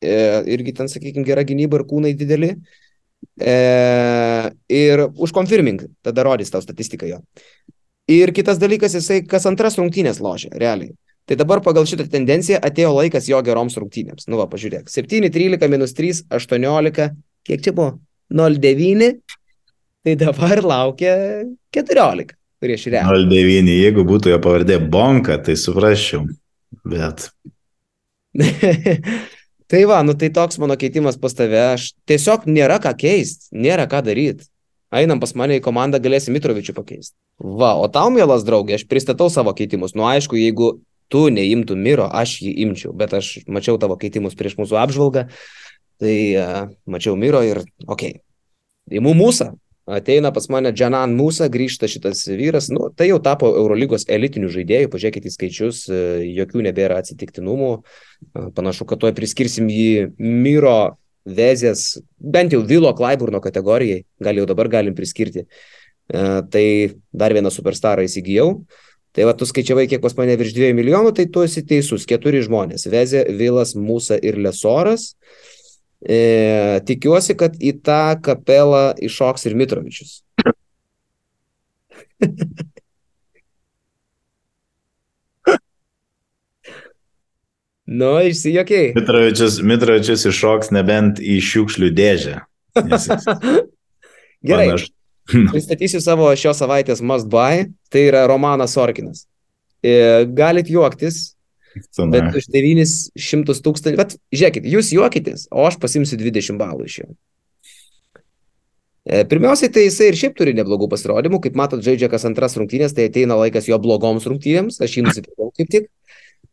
E, 0.04 0.16
irgi 0.52 0.74
ten, 0.76 0.90
sakykime, 0.92 1.24
gera 1.28 1.46
gynyba 1.48 1.80
ir 1.80 1.86
kūnai 1.88 2.12
dideli. 2.20 2.52
E, 2.58 2.83
ir 3.40 5.06
užkonfirming, 5.14 5.86
tada 6.06 6.26
rodys 6.26 6.52
tau 6.54 6.62
statistiką 6.64 7.10
jo. 7.10 7.22
Ir 8.12 8.34
kitas 8.36 8.60
dalykas, 8.60 8.98
jisai 8.98 9.22
kas 9.28 9.48
antras 9.48 9.78
rungtynės 9.80 10.20
lošia, 10.24 10.52
realiai. 10.60 10.92
Tai 11.24 11.38
dabar 11.40 11.62
pagal 11.64 11.86
šitą 11.88 12.10
tendenciją 12.12 12.60
atėjo 12.60 12.90
laikas 12.98 13.30
jo 13.32 13.40
geroms 13.48 13.78
rungtynėms. 13.80 14.28
Nu 14.28 14.42
va, 14.42 14.48
pažiūrėk. 14.52 14.90
7, 14.92 15.30
13, 15.32 15.70
minus 15.72 15.96
3, 15.96 16.26
18. 16.36 17.06
Kiek 17.48 17.64
čia 17.64 17.72
buvo? 17.76 18.02
0,9. 18.34 19.14
Tai 20.04 20.16
dabar 20.20 20.60
laukia 20.68 21.14
14 21.72 22.36
prieš 22.64 22.90
realą. 22.92 23.24
0,9. 23.24 23.72
Jeigu 23.72 24.04
būtų 24.08 24.34
jo 24.34 24.42
pavardė 24.44 24.82
Bonka, 24.84 25.40
tai 25.40 25.56
suprasčiau. 25.60 26.26
Bet. 26.84 27.30
tai 29.74 29.88
va, 29.90 30.04
nu 30.06 30.14
tai 30.14 30.30
toks 30.30 30.60
mano 30.62 30.78
keitimas 30.78 31.18
pas 31.18 31.34
tave. 31.34 31.58
Aš 31.74 31.92
tiesiog 32.06 32.46
nėra 32.46 32.78
ką 32.84 32.92
keisti, 32.94 33.50
nėra 33.58 33.88
ką 33.90 34.04
daryti. 34.06 34.46
Einam 34.94 35.18
pas 35.18 35.34
mane 35.34 35.58
į 35.58 35.64
komandą, 35.66 35.98
galėsi 35.98 36.30
Mitrovičių 36.30 36.76
pakeisti. 36.78 37.16
Va, 37.42 37.72
o 37.82 37.88
tau, 37.90 38.12
mielas 38.14 38.46
draugė, 38.46 38.78
aš 38.78 38.84
pristatau 38.86 39.32
savo 39.34 39.56
keitimus. 39.58 39.96
Nu, 39.98 40.06
aišku, 40.06 40.38
jeigu 40.38 40.76
tu 41.10 41.24
neimtum 41.34 41.82
Miro, 41.82 42.06
aš 42.06 42.36
jį 42.46 42.54
imčiau, 42.68 42.94
bet 42.94 43.16
aš 43.18 43.40
mačiau 43.50 43.80
tavo 43.82 43.98
keitimus 43.98 44.38
prieš 44.38 44.60
mūsų 44.60 44.78
apžvalgą, 44.84 45.26
tai 46.02 46.18
uh, 46.38 46.60
mačiau 46.86 47.18
Miro 47.18 47.42
ir, 47.42 47.64
okei, 47.88 48.20
okay. 48.20 49.00
įmu 49.02 49.16
mūsų, 49.18 49.50
ateina 49.90 50.32
pas 50.36 50.48
mane 50.52 50.72
Džanan 50.72 51.16
Mūsa, 51.18 51.50
grįžta 51.52 51.90
šitas 51.92 52.24
vyras, 52.32 52.70
nu, 52.74 52.88
tai 52.96 53.10
jau 53.10 53.20
tapo 53.24 53.50
Eurolygos 53.52 54.08
elitinių 54.12 54.52
žaidėjų, 54.54 54.90
pažiūrėkite 54.94 55.30
į 55.30 55.36
skaičius, 55.36 55.86
jokių 56.24 56.66
nebėra 56.70 57.02
atsitiktinumų, 57.04 57.72
panašu, 58.56 58.88
kad 58.90 59.04
toj 59.04 59.16
priskirsim 59.18 59.68
jį 59.72 60.14
Miro 60.20 60.96
Vezės, 61.24 62.02
bent 62.20 62.52
jau 62.52 62.64
Vilo 62.68 62.92
Klaiburno 62.96 63.40
kategorijai, 63.44 64.04
gal 64.24 64.40
jau 64.40 64.48
dabar 64.50 64.68
galim 64.72 64.96
priskirti. 64.96 65.46
Tai 66.12 66.66
dar 67.16 67.32
vieną 67.32 67.48
superstarą 67.48 68.04
įsigijau. 68.04 68.66
Tai 69.14 69.28
va, 69.30 69.36
tu 69.38 69.46
skaičiavai, 69.48 69.86
kiek 69.88 70.02
pas 70.04 70.16
mane 70.18 70.34
virš 70.36 70.56
2 70.58 70.74
milijonų, 70.76 71.14
tai 71.16 71.28
tu 71.32 71.46
esi 71.46 71.62
teisus. 71.70 72.04
Keturi 72.10 72.42
žmonės. 72.44 72.88
Vezė, 72.92 73.22
Vilas, 73.38 73.72
Mūsa 73.78 74.18
ir 74.18 74.40
Lesoras. 74.42 75.14
E, 76.04 76.80
tikiuosi, 76.88 77.36
kad 77.40 77.56
į 77.64 77.80
tą 77.86 78.20
kapelą 78.24 78.94
iššoks 79.08 79.46
ir 79.48 79.56
Mitrovičius. 79.60 80.24
nu, 88.00 88.12
išsijokiai. 88.28 88.94
Mitrovičius, 88.98 89.62
Mitrovičius 89.64 90.26
iššoks 90.32 90.68
nebent 90.76 91.20
į 91.24 91.40
šiukšlių 91.44 91.90
dėžę. 91.96 92.36
Jis... 92.82 93.08
Gerai. 94.50 94.68
Panaš... 94.74 94.84
Pristatysiu 95.54 96.02
savo 96.04 96.28
šios 96.36 96.60
savaitės 96.60 97.00
must 97.00 97.30
buy, 97.32 97.70
tai 97.94 98.02
yra 98.10 98.26
Romanas 98.28 98.76
Sorkinas. 98.76 99.24
E, 99.84 100.26
galit 100.36 100.68
juoktis, 100.72 101.36
bet 102.14 102.36
už 102.38 102.50
900 102.54 103.62
tūkstančių, 103.66 104.00
bet 104.00 104.18
žiūrėkit, 104.34 104.68
jūs 104.70 104.92
juokitės, 104.96 105.48
o 105.52 105.68
aš 105.68 105.80
pasimsiu 105.82 106.20
20 106.22 106.60
balų 106.62 106.90
iš 106.90 107.00
jo. 107.04 107.08
E, 109.04 109.24
pirmiausiai, 109.28 109.72
tai 109.74 109.88
jisai 109.90 110.12
ir 110.12 110.18
šiaip 110.20 110.38
turi 110.38 110.54
neblogų 110.56 110.88
pasirodymų, 110.94 111.42
kaip 111.44 111.58
matot, 111.60 111.82
žaidžia 111.84 112.08
kas 112.12 112.24
antras 112.30 112.56
rungtynės, 112.56 112.96
tai 112.96 113.10
ateina 113.10 113.36
laikas 113.36 113.68
jo 113.68 113.80
blogoms 113.84 114.28
rungtynėms, 114.30 114.80
aš 114.84 114.98
jį 114.98 115.04
nusipirkau 115.10 115.50
kaip 115.58 115.74
tik. 115.74 115.90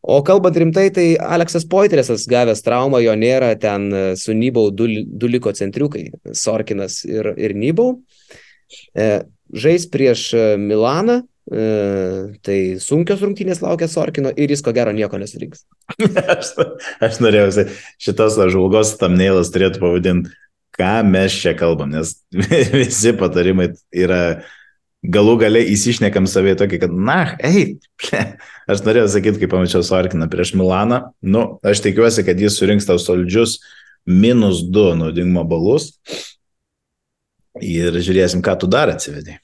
O 0.01 0.23
kalbant 0.25 0.57
rimtai, 0.57 0.87
tai 0.97 1.07
Aleksas 1.21 1.67
Poitresas 1.69 2.25
gavęs 2.31 2.65
traumą, 2.65 3.03
jo 3.05 3.13
nėra, 3.21 3.53
ten 3.61 3.91
su 4.17 4.33
Nybau 4.33 4.71
du, 4.73 4.89
du 5.05 5.29
liko 5.29 5.53
centriukai, 5.53 6.07
Sorkinas 6.33 7.03
ir, 7.05 7.35
ir 7.37 7.53
Nybau. 7.53 7.99
E, 8.97 9.11
žais 9.53 9.85
prieš 9.93 10.31
Milaną, 10.59 11.21
e, 11.21 11.29
tai 11.51 12.59
sunkios 12.79 13.25
rungtynės 13.25 13.59
laukia 13.65 13.89
Sorkino 13.91 14.31
ir 14.39 14.53
jis 14.55 14.63
ko 14.63 14.75
gero 14.77 14.93
nieko 14.95 15.19
nesurinks. 15.19 15.65
aš, 16.37 16.53
aš 17.03 17.19
norėjau, 17.25 17.67
šitas 17.99 18.39
žvalgos 18.39 18.95
tamneilas 19.01 19.51
turėtų 19.51 19.83
pavadinti, 19.83 20.31
ką 20.79 21.01
mes 21.11 21.35
čia 21.43 21.57
kalbam, 21.59 21.91
nes 21.97 22.21
visi 22.81 23.15
patarimai 23.19 23.73
yra 23.91 24.23
galų 25.01 25.39
gale 25.41 25.65
įsišnekam 25.73 26.29
savai 26.31 26.55
tokį, 26.61 26.83
kad, 26.85 26.95
na, 26.95 27.21
ei, 27.43 27.81
ple. 27.99 28.23
aš 28.71 28.85
norėjau 28.87 29.11
sakyti, 29.17 29.43
kai 29.43 29.51
pamačiau 29.51 29.83
Sorkiną 29.87 30.29
prieš 30.31 30.55
Milaną, 30.61 31.03
nu, 31.25 31.47
aš 31.67 31.83
tikiuosi, 31.87 32.25
kad 32.27 32.39
jis 32.39 32.61
surinks 32.61 32.87
tau 32.87 33.01
solidžius 33.01 33.59
minus 34.07 34.63
2 34.71 34.99
naudingumo 35.01 35.45
balus 35.49 35.97
ir 37.59 37.97
žiūrėsim, 37.97 38.45
ką 38.45 38.55
tu 38.61 38.69
dar 38.71 38.93
atsivedai. 38.93 39.41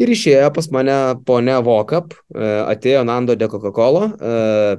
Ir 0.00 0.12
išėjo 0.14 0.48
pas 0.56 0.68
mane 0.72 0.96
ponia 1.28 1.58
Vokap, 1.64 2.14
e, 2.14 2.44
atėjo 2.72 3.02
Nando 3.04 3.36
de 3.36 3.48
Coca-Cola, 3.52 4.06
e, 4.08 4.78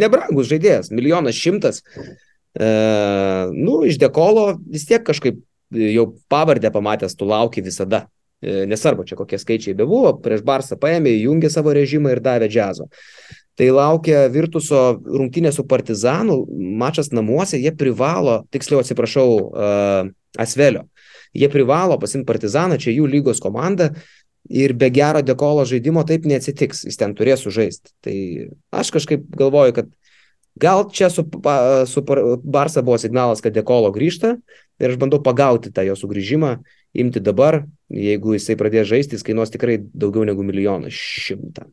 nebrangus 0.00 0.48
žaidėjas, 0.50 0.90
milijonas 0.90 1.38
šimtas. 1.38 1.82
E, 1.84 2.70
nu, 3.54 3.80
iš 3.86 4.00
dekolo 4.02 4.56
vis 4.66 4.88
tiek 4.88 5.04
kažkaip 5.06 5.38
jau 5.70 6.08
pavardę 6.30 6.72
pamatęs, 6.74 7.14
tu 7.14 7.28
lauki 7.30 7.62
visada. 7.62 8.08
Nesvarbu, 8.40 9.04
čia 9.04 9.18
kokie 9.18 9.36
skaičiai 9.36 9.74
bebuvo, 9.76 10.14
prieš 10.24 10.40
Barsą 10.48 10.78
paėmė, 10.80 11.10
įjungė 11.12 11.50
savo 11.52 11.74
režimą 11.76 12.14
ir 12.14 12.22
davė 12.24 12.46
džiazo. 12.48 12.86
Tai 13.60 13.66
laukia 13.76 14.22
Virtuso 14.32 14.94
rungtynė 14.96 15.50
su 15.52 15.66
Partizanu, 15.68 16.38
mačas 16.80 17.10
namuose, 17.12 17.60
jie 17.60 17.74
privalo, 17.76 18.38
tiksliau 18.48 18.80
atsiprašau, 18.80 19.26
uh, 19.36 20.08
Asvelio, 20.40 20.86
jie 21.36 21.50
privalo 21.52 21.98
pasimti 22.00 22.24
Partizaną, 22.30 22.78
čia 22.80 22.94
jų 22.94 23.10
lygos 23.10 23.42
komanda 23.44 23.90
ir 24.50 24.74
be 24.74 24.90
gero 24.90 25.22
dekolo 25.22 25.64
žaidimo 25.68 26.02
taip 26.06 26.26
neatsitiks, 26.26 26.82
jis 26.88 26.98
ten 26.98 27.14
turės 27.14 27.44
sužaisti. 27.46 27.94
Tai 28.02 28.16
aš 28.82 28.90
kažkaip 28.96 29.28
galvoju, 29.38 29.76
kad 29.76 29.90
gal 30.60 30.88
čia 30.90 31.10
su, 31.10 31.24
su 31.86 32.04
Barsa 32.42 32.82
buvo 32.82 32.98
signalas, 32.98 33.40
kad 33.40 33.54
dekolo 33.54 33.92
grįžta 33.94 34.34
ir 34.80 34.90
aš 34.90 34.98
bandau 34.98 35.20
pagauti 35.22 35.70
tą 35.72 35.84
jo 35.86 35.94
sugrįžimą, 35.98 36.56
imti 36.98 37.22
dabar, 37.22 37.62
jeigu 37.92 38.34
jisai 38.34 38.56
pradės 38.58 38.88
žaisti, 38.90 39.14
jis 39.16 39.26
kainuos 39.26 39.52
tikrai 39.52 39.78
daugiau 39.78 40.26
negu 40.26 40.42
milijoną 40.46 40.90
šimtą. 40.90 41.68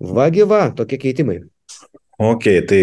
Vagi 0.00 0.44
va, 0.48 0.70
tokie 0.76 0.98
keitimai. 1.00 1.40
Ok, 2.20 2.48
tai, 2.68 2.82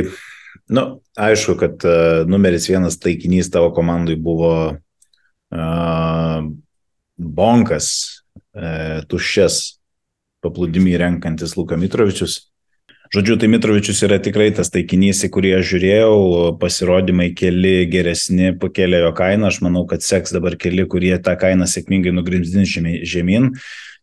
nu, 0.74 0.84
aišku, 1.18 1.56
kad 1.58 1.86
uh, 1.88 2.24
numeris 2.30 2.68
vienas 2.70 3.00
taikinys 3.02 3.50
tavo 3.54 3.72
komandai 3.74 4.18
buvo 4.22 4.54
uh, 4.74 6.44
bonkas, 7.18 7.90
tuščias 8.54 9.62
paplūdimį 10.44 10.98
renkantis 11.02 11.56
Luka 11.58 11.78
Mitrovičius. 11.80 12.42
Žodžiu, 13.14 13.36
tai 13.38 13.48
Mitrovičius 13.52 14.00
yra 14.08 14.18
tikrai 14.18 14.48
tas 14.58 14.72
taikinys, 14.74 15.20
į 15.28 15.30
kurį 15.36 15.52
aš 15.60 15.68
žiūrėjau, 15.70 16.14
pasirodymai 16.62 17.28
keli 17.38 17.84
geresni, 17.92 18.56
pakėlė 18.58 19.04
jo 19.04 19.12
kainą, 19.14 19.52
aš 19.52 19.60
manau, 19.62 19.84
kad 19.90 20.02
seks 20.02 20.34
dabar 20.34 20.58
keli, 20.58 20.88
kurie 20.90 21.14
tą 21.22 21.36
kainą 21.38 21.68
sėkmingai 21.70 22.16
nugrimzdins 22.16 22.74
žemyn. 23.06 23.52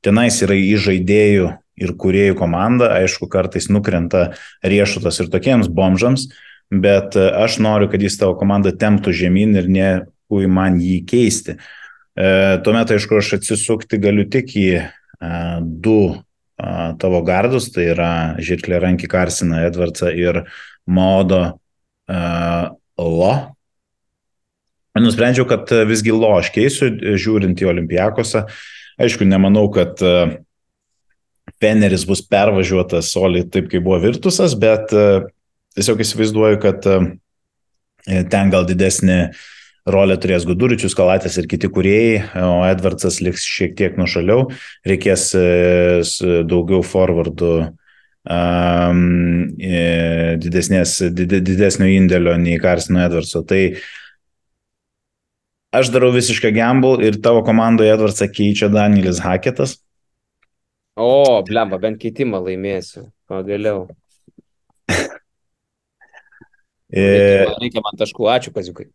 Tenais 0.06 0.38
yra 0.46 0.54
į 0.54 0.78
žaidėjų 0.86 1.50
ir 1.82 1.94
kuriejų 1.98 2.38
komanda, 2.38 2.92
aišku, 3.00 3.26
kartais 3.32 3.66
nukrenta 3.72 4.28
riešutas 4.62 5.18
ir 5.24 5.32
tokiems 5.32 5.66
bomžams, 5.66 6.28
bet 6.70 7.18
aš 7.18 7.58
noriu, 7.66 7.90
kad 7.90 8.06
jis 8.06 8.20
tavo 8.20 8.38
komandą 8.38 8.70
temptų 8.78 9.16
žemyn 9.24 9.58
ir 9.58 9.66
ne 9.66 9.90
kui 10.30 10.46
man 10.46 10.78
jį 10.78 11.00
keisti. 11.10 11.58
E, 11.58 11.79
tuomet, 12.64 12.90
aišku, 12.94 13.20
aš 13.20 13.36
atsisukti 13.38 14.00
galiu 14.02 14.26
tik 14.28 14.52
į 14.58 14.66
e, 14.76 14.82
du 15.60 16.00
tavo 17.00 17.22
gardus, 17.24 17.70
tai 17.72 17.86
yra 17.94 18.10
Žirklė 18.44 18.82
Ranki 18.82 19.08
Karsina 19.08 19.62
Edvardsą 19.64 20.10
ir 20.12 20.42
Modo 20.84 21.38
Lo. 23.00 23.30
Nusprendžiau, 25.00 25.46
kad 25.48 25.70
visgi 25.88 26.12
Lo 26.12 26.34
aš 26.36 26.50
keisiu, 26.52 26.90
žiūrint 27.16 27.62
į 27.62 27.70
Olimpijakosą. 27.70 28.42
Aišku, 29.00 29.24
nemanau, 29.24 29.70
kad 29.72 30.02
Feneris 31.64 32.04
bus 32.04 32.20
pervažiuotas 32.28 33.08
soliai 33.14 33.46
taip, 33.48 33.70
kaip 33.72 33.86
buvo 33.86 33.96
Virtusas, 34.02 34.52
bet 34.60 34.92
tiesiog 34.92 36.04
įsivaizduoju, 36.04 36.60
kad 36.60 36.84
ten 38.04 38.52
gal 38.52 38.68
didesnė 38.68 39.18
uh, 39.30 39.40
rolę 39.88 40.16
turės 40.20 40.44
Guduričius, 40.48 40.94
Kalatės 40.98 41.38
ir 41.40 41.48
kiti 41.50 41.70
kuriejai, 41.72 42.22
o 42.44 42.60
Edvardsas 42.68 43.20
liks 43.24 43.46
šiek 43.48 43.76
tiek 43.78 43.96
nušaliau, 44.00 44.48
reikės 44.86 45.30
e, 45.38 45.44
daugiau 46.48 46.82
forwardų 46.84 47.52
um, 48.28 49.00
didesnės, 50.40 50.98
did, 51.16 51.38
didesnio 51.46 51.88
indėlio 51.88 52.36
nei 52.40 52.60
Karsino 52.60 53.02
Edvardso. 53.04 53.42
Tai 53.46 53.62
aš 55.76 55.92
darau 55.94 56.10
visišką 56.14 56.52
gamble 56.54 57.00
ir 57.06 57.20
tavo 57.24 57.44
komandoje 57.46 57.94
Edvardsą 57.94 58.28
keičia 58.32 58.68
Danielis 58.72 59.22
Haketas. 59.24 59.78
O, 61.00 61.40
blemba, 61.46 61.78
bent 61.80 62.00
keitimą 62.02 62.42
laimėsiu. 62.44 63.08
Pagaliau. 63.30 63.86
Reikia, 66.90 67.52
reikia 67.62 67.82
man 67.84 67.98
taškų, 68.00 68.26
ačiū, 68.32 68.50
Kaziukai. 68.50 68.88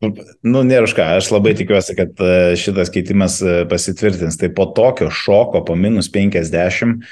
Nu, 0.00 0.62
nėra 0.64 0.86
už 0.88 0.94
ką, 0.96 1.06
aš 1.18 1.26
labai 1.28 1.52
tikiuosi, 1.58 1.92
kad 1.98 2.20
e, 2.24 2.56
šitas 2.56 2.88
keitimas 2.92 3.34
e, 3.44 3.66
pasitvirtins. 3.68 4.38
Tai 4.40 4.48
po 4.56 4.64
tokio 4.72 5.10
šoko, 5.12 5.60
po 5.68 5.76
minus 5.76 6.08
50, 6.12 7.04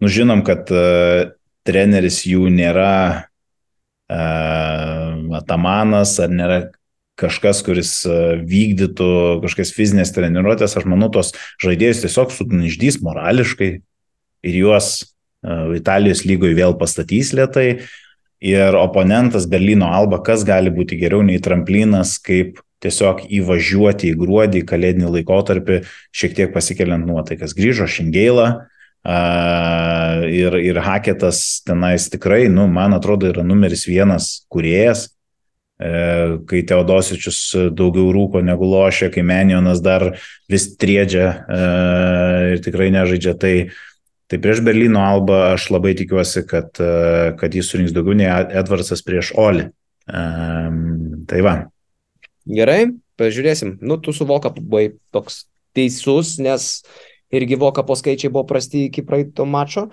nu 0.00 0.08
žinom, 0.08 0.40
kad 0.46 0.70
uh, 0.72 1.28
treneris 1.68 2.22
jų 2.24 2.48
nėra 2.54 2.94
uh, 4.08 5.36
atamanas 5.36 6.14
ar 6.24 6.32
nėra 6.32 6.60
kažkas, 7.20 7.60
kuris 7.66 7.92
vykdytų 8.48 9.10
kažkokias 9.42 9.74
fizinės 9.76 10.14
treniruotės. 10.16 10.78
Aš 10.80 10.88
manau, 10.88 11.10
tos 11.12 11.34
žaidėjus 11.60 12.00
tiesiog 12.06 12.32
sugniždys 12.32 13.02
morališkai 13.04 13.70
ir 14.48 14.56
juos 14.56 14.94
uh, 15.44 15.76
Italijos 15.76 16.24
lygoje 16.24 16.56
vėl 16.56 16.78
pastatys 16.80 17.34
lietai. 17.36 17.84
Ir 18.40 18.76
oponentas 18.80 19.44
Berlyno 19.44 19.90
Alba, 19.92 20.22
kas 20.24 20.46
gali 20.48 20.72
būti 20.72 20.96
geriau 20.96 21.20
nei 21.20 21.36
tramplinas, 21.44 22.16
kaip 22.24 22.62
tiesiog 22.80 23.26
įvažiuoti 23.28 24.10
į 24.10 24.16
gruodį, 24.16 24.64
kalėdinį 24.68 25.12
laikotarpį, 25.18 25.82
šiek 26.16 26.36
tiek 26.38 26.52
pasikeliant 26.54 27.04
nuotaikas. 27.04 27.52
Grįžo 27.56 27.84
Šingeila 27.90 28.46
uh, 28.56 30.24
ir, 30.24 30.56
ir 30.56 30.80
Haketas 30.80 31.60
tenais 31.68 32.08
tikrai, 32.12 32.46
nu, 32.48 32.64
man 32.72 32.96
atrodo, 32.96 33.28
yra 33.28 33.44
numeris 33.44 33.84
vienas 33.84 34.30
kuriejas, 34.48 35.10
uh, 35.84 36.40
kai 36.48 36.64
Teodosičius 36.64 37.42
daugiau 37.76 38.08
rūko 38.16 38.40
negu 38.40 38.72
lošia, 38.72 39.12
kai 39.12 39.26
Menionas 39.28 39.84
dar 39.84 40.14
vis 40.48 40.70
triedžia 40.80 41.28
uh, 41.28 42.56
ir 42.56 42.64
tikrai 42.64 42.88
nežaidžia. 42.96 43.36
Tai 43.36 43.54
Tai 44.30 44.38
prieš 44.38 44.62
Berlyno 44.62 45.02
Alba 45.02 45.40
aš 45.56 45.66
labai 45.74 45.96
tikiuosi, 45.98 46.44
kad, 46.46 46.70
e, 46.78 47.32
kad 47.40 47.54
jis 47.54 47.66
surinks 47.72 47.94
daugiau 47.94 48.14
nei 48.14 48.28
Edvardsas 48.30 49.02
prieš 49.02 49.32
Oli. 49.34 49.66
Um, 50.10 51.24
tai 51.30 51.42
va. 51.42 51.54
Gerai, 52.46 52.92
pažiūrėsim. 53.18 53.76
Nu, 53.82 53.98
tu 53.98 54.14
su 54.14 54.26
Voka 54.26 54.52
buvai 54.54 54.92
toks 55.14 55.44
teisus, 55.74 56.36
nes 56.42 56.70
irgi 57.34 57.58
Voka 57.58 57.82
po 57.86 57.96
skaičiai 57.98 58.30
buvo 58.30 58.46
prasti 58.46 58.86
iki 58.86 59.02
praeito 59.06 59.46
mačo. 59.46 59.88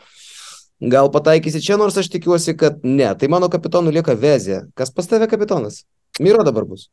Gal 0.78 1.10
pataikysi 1.10 1.63
čia, 1.65 1.80
nors 1.82 1.97
aš 1.97 2.10
tikiuosi, 2.13 2.54
kad 2.58 2.86
ne. 2.86 3.10
Tai 3.17 3.30
mano 3.34 3.50
kapitonų 3.50 3.95
lieka 3.95 4.13
Vezė. 4.13 4.67
Kas 4.78 4.93
pas 4.93 5.10
tave 5.10 5.26
kapitonas? 5.30 5.82
Miro 6.21 6.45
dabar 6.45 6.67
bus. 6.69 6.91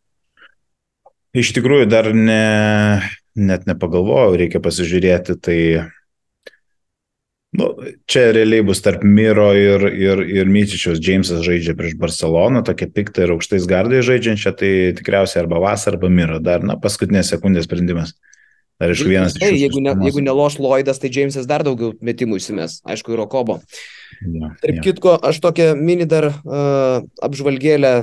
Iš 1.36 1.52
tikrųjų, 1.56 1.90
dar 1.92 2.08
ne, 2.16 3.02
net 3.36 3.68
nepagalvojau, 3.68 4.38
reikia 4.40 4.62
pasižiūrėti. 4.64 5.36
Tai 5.44 5.58
Nu, 7.54 7.68
čia 8.10 8.32
realiai 8.34 8.64
bus 8.66 8.80
tarp 8.82 9.04
Miro 9.06 9.52
ir, 9.54 9.84
ir, 9.94 10.22
ir 10.26 10.48
Myčičiaus. 10.50 10.98
Džeimsas 10.98 11.44
žaidžia 11.46 11.76
prieš 11.78 11.94
Barceloną, 12.00 12.64
tokia 12.66 12.88
pikta 12.90 13.22
ir 13.22 13.34
aukštais 13.36 13.68
gardai 13.70 14.02
žaidžiančia, 14.02 14.50
tai 14.58 14.70
tikriausiai 14.98 15.44
arba 15.44 15.60
vasarą, 15.62 16.00
arba 16.00 16.10
Miro. 16.10 16.40
Dar, 16.42 16.66
na, 16.66 16.74
paskutinės 16.82 17.30
sekundės 17.30 17.68
sprendimas. 17.68 18.16
Dar 18.82 18.90
iš 18.90 19.04
vienas 19.06 19.36
iš 19.38 19.44
jų. 19.44 19.60
Jeigu, 19.60 19.82
ne, 19.84 19.94
jeigu 20.02 20.24
neloš 20.26 20.58
Lloydas, 20.58 20.98
tai 20.98 21.12
Džeimsas 21.14 21.46
dar 21.46 21.62
daugiau 21.62 21.92
metimų 22.02 22.40
įsimes. 22.40 22.80
Aišku, 22.90 23.14
ir 23.14 23.22
Okobo. 23.22 23.60
Ja, 24.24 24.50
Tarp 24.58 24.80
ja. 24.80 24.82
kitko, 24.88 25.14
aš 25.22 25.38
tokią 25.44 25.70
mini 25.78 26.08
dar 26.10 26.32
uh, 26.32 27.06
apžvalgėlę 27.22 27.94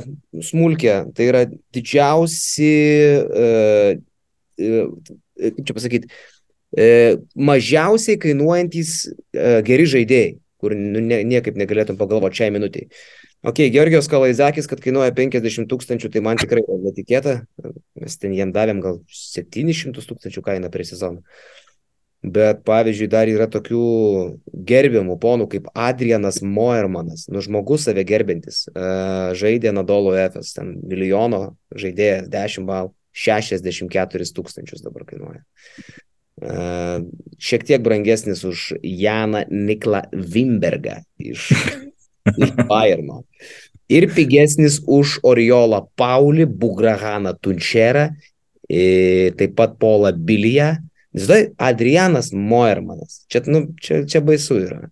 smulkę. 0.47 0.95
Tai 1.17 1.27
yra 1.27 1.43
didžiausi, 1.75 2.71
uh, 3.27 3.99
uh, 4.63 5.17
kaip 5.43 5.65
čia 5.67 5.75
pasakyti, 5.75 6.15
mažiausiai 7.35 8.19
kainuojantys 8.21 8.93
e, 9.07 9.47
geri 9.67 9.87
žaidėjai, 9.89 10.35
kur 10.61 10.75
nu, 10.77 11.01
ne, 11.03 11.21
niekaip 11.27 11.57
negalėtum 11.59 11.97
pagalvoti 11.99 12.41
šiai 12.41 12.53
minutiai. 12.55 12.87
Ok, 13.41 13.63
Georgijos 13.73 14.07
Kalaizakis, 14.07 14.67
kad 14.69 14.83
kainuoja 14.83 15.11
50 15.17 15.65
tūkstančių, 15.67 16.11
tai 16.13 16.21
man 16.21 16.37
tikrai 16.37 16.61
netikėta. 16.69 17.39
Mes 17.97 18.19
ten 18.21 18.35
jiem 18.37 18.53
davėm 18.53 18.83
gal 18.83 19.01
700 19.09 19.97
tūkstančių 19.97 20.43
kainą 20.45 20.69
prie 20.71 20.85
sezono. 20.85 21.25
Bet 22.21 22.59
pavyzdžiui, 22.69 23.07
dar 23.09 23.25
yra 23.25 23.47
tokių 23.49 23.81
gerbiamų 24.69 25.15
ponų 25.23 25.47
kaip 25.49 25.71
Adrianas 25.73 26.37
Moermanas, 26.45 27.25
nu 27.33 27.41
žmogus 27.41 27.87
save 27.87 28.05
gerbintis, 28.05 28.67
uh, 28.69 29.33
žaidė 29.33 29.73
Nadolo 29.73 30.13
FS, 30.13 30.53
ten 30.59 30.75
milijono 30.85 31.41
žaidėjas, 31.73 32.29
10 32.29 32.69
balų, 32.69 32.93
64 33.25 34.29
tūkstančius 34.37 34.85
dabar 34.85 35.09
kainuoja 35.09 35.41
šiek 36.41 37.65
tiek 37.67 37.81
brangesnis 37.85 38.43
už 38.47 38.73
Janą 38.81 39.45
Niklą 39.49 40.03
Wimbergą 40.11 41.01
iš, 41.21 41.51
iš 42.33 42.53
Bayerno. 42.69 43.23
Ir 43.91 44.07
pigesnis 44.15 44.79
už 44.87 45.19
Oriolą 45.27 45.83
Paulį, 45.99 46.47
Bugrahaną 46.47 47.35
Tunčerą, 47.43 48.07
taip 49.37 49.57
pat 49.57 49.75
Polą 49.77 50.13
Biliją. 50.15 50.77
Žinai, 51.11 51.51
Adrianas 51.59 52.31
Moermanas. 52.31 53.25
Čia, 53.27 53.43
nu, 53.51 53.65
čia, 53.83 54.05
čia 54.07 54.21
baisu 54.23 54.61
yra. 54.63 54.85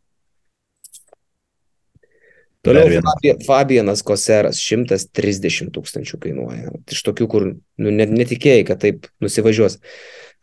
Toliau 2.59 2.99
Fabianas 3.47 4.01
Koseras 4.03 4.59
130 4.59 5.71
tūkstančių 5.71 6.19
kainuoja. 6.19 6.73
Iš 6.91 7.05
tokių, 7.07 7.27
kur 7.31 7.45
nu, 7.55 7.93
net 7.95 8.11
netikėjai, 8.11 8.65
kad 8.67 8.81
taip 8.83 9.07
nusivažiuos. 9.23 9.79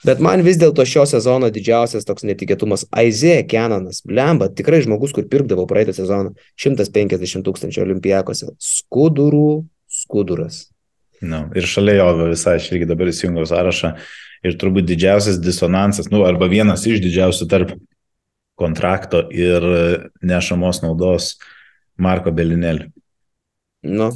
Bet 0.04 0.20
man 0.20 0.42
vis 0.44 0.59
dėlto 0.61 0.85
šio 0.85 1.06
sezono 1.09 1.48
didžiausias 1.52 2.04
toks 2.04 2.26
netikėtumas- 2.28 2.85
Aizė 3.00 3.40
Kenanas. 3.48 4.02
Blemba, 4.04 4.50
tikrai 4.52 4.82
žmogus, 4.85 5.14
kur 5.16 5.24
pirkdavo 5.24 5.64
praeitą 5.66 5.94
sezoną 5.96 6.35
150 6.61 7.46
tūkstančių 7.46 7.82
olimpijakose. 7.87 8.52
Skudurų 8.61 9.64
skuduras. 9.88 10.66
Nu, 11.24 11.46
ir 11.56 11.64
šalia 11.64 11.96
jo 12.02 12.28
visai, 12.28 12.59
aš 12.61 12.68
irgi 12.74 12.88
dabar 12.90 13.09
įsijungiau 13.09 13.48
sąrašą. 13.48 13.94
Ir 14.44 14.56
turbūt 14.61 14.85
didžiausias 14.87 15.40
disonansas, 15.40 16.11
nu, 16.12 16.20
arba 16.28 16.48
vienas 16.50 16.85
iš 16.87 17.00
didžiausių 17.00 17.48
tarp 17.48 17.72
kontrakto 18.61 19.24
ir 19.32 19.64
nešamos 20.24 20.82
naudos 20.85 21.37
Marko 21.96 22.32
Belinėlį. 22.37 22.90
Nu, 23.87 24.11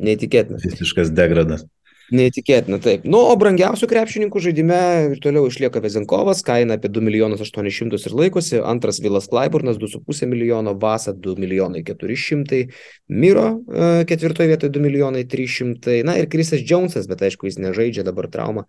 neįtikėtina. 0.00 0.60
Visiškas 0.60 1.12
degradas. 1.16 1.64
Neįtikėtina, 2.10 2.80
taip. 2.82 3.04
Nu, 3.06 3.20
o 3.30 3.34
brangiausių 3.38 3.86
krepšininkų 3.90 4.40
žaidime 4.42 4.78
ir 5.12 5.20
toliau 5.22 5.46
išlieka 5.46 5.82
Vezenkovas, 5.84 6.42
kaina 6.46 6.74
apie 6.74 6.90
2 6.90 7.04
milijonus 7.06 7.44
800 7.44 8.00
ir 8.10 8.16
laikosi, 8.18 8.58
antras 8.66 8.98
Vilas 9.02 9.28
Klaiburnas 9.30 9.78
2,5 9.78 10.26
milijono, 10.26 10.74
Vasa 10.82 11.14
2 11.14 11.36
milijonai 11.38 11.84
400, 11.86 12.64
Miro 13.14 13.46
e, 13.54 13.90
ketvirtoje 14.10 14.50
vietoje 14.50 14.74
2 14.74 14.84
milijonai 14.88 15.24
300, 15.30 16.00
na 16.08 16.18
ir 16.18 16.26
Krisas 16.32 16.66
Džonsas, 16.66 17.06
bet 17.10 17.22
aišku, 17.28 17.46
jis 17.46 17.60
nežaidžia 17.62 18.06
dabar 18.06 18.26
traumą. 18.32 18.66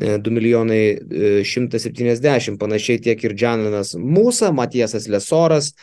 2 0.00 0.32
milijonai 0.32 0.82
e, 0.96 1.32
170, 1.44 2.56
panašiai 2.56 3.02
tiek 3.04 3.20
ir 3.28 3.36
Džanlinas 3.36 3.92
Mūsa, 4.00 4.48
Matiesas 4.56 5.12
Lesoras, 5.12 5.74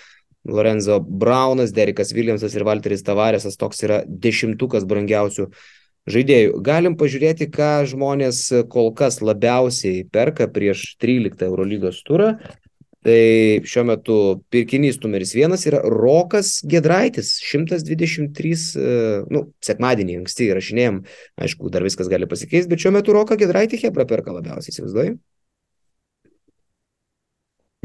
Lorenzo 0.49 0.97
Braunas, 0.99 1.69
Derikas 1.75 2.15
Williamsas 2.17 2.55
ir 2.57 2.65
Walteris 2.65 3.05
Tavaresas, 3.05 3.59
toks 3.59 3.85
yra 3.85 4.01
dešimtukas 4.07 4.89
brangiausių 4.89 5.51
žaidėjų. 6.13 6.61
Galim 6.65 6.95
pažiūrėti, 6.99 7.49
ką 7.53 7.85
žmonės 7.89 8.41
kol 8.71 8.91
kas 8.97 9.21
labiausiai 9.23 10.03
perka 10.09 10.49
prieš 10.51 10.95
13 11.01 11.47
Eurolygos 11.47 12.01
turą. 12.07 12.35
Tai 12.99 13.61
šiuo 13.63 13.85
metu 13.87 14.15
pirkinys 14.51 14.97
numeris 14.99 15.31
vienas 15.31 15.61
yra 15.69 15.79
Rokas 15.87 16.57
Gedraitis, 16.67 17.37
123, 17.47 18.55
nu, 19.31 19.45
sekmadienį 19.63 20.17
anksti 20.19 20.49
įrašinėjom, 20.49 20.97
aišku, 21.39 21.71
dar 21.71 21.85
viskas 21.87 22.11
gali 22.11 22.27
pasikeisti, 22.27 22.67
bet 22.73 22.83
šiuo 22.83 22.91
metu 22.97 23.15
Roką 23.15 23.39
Gedraitį 23.39 23.79
Hebra 23.85 24.03
perka 24.09 24.35
labiausiai, 24.35 24.75
įsivaizduoju. 24.75 25.15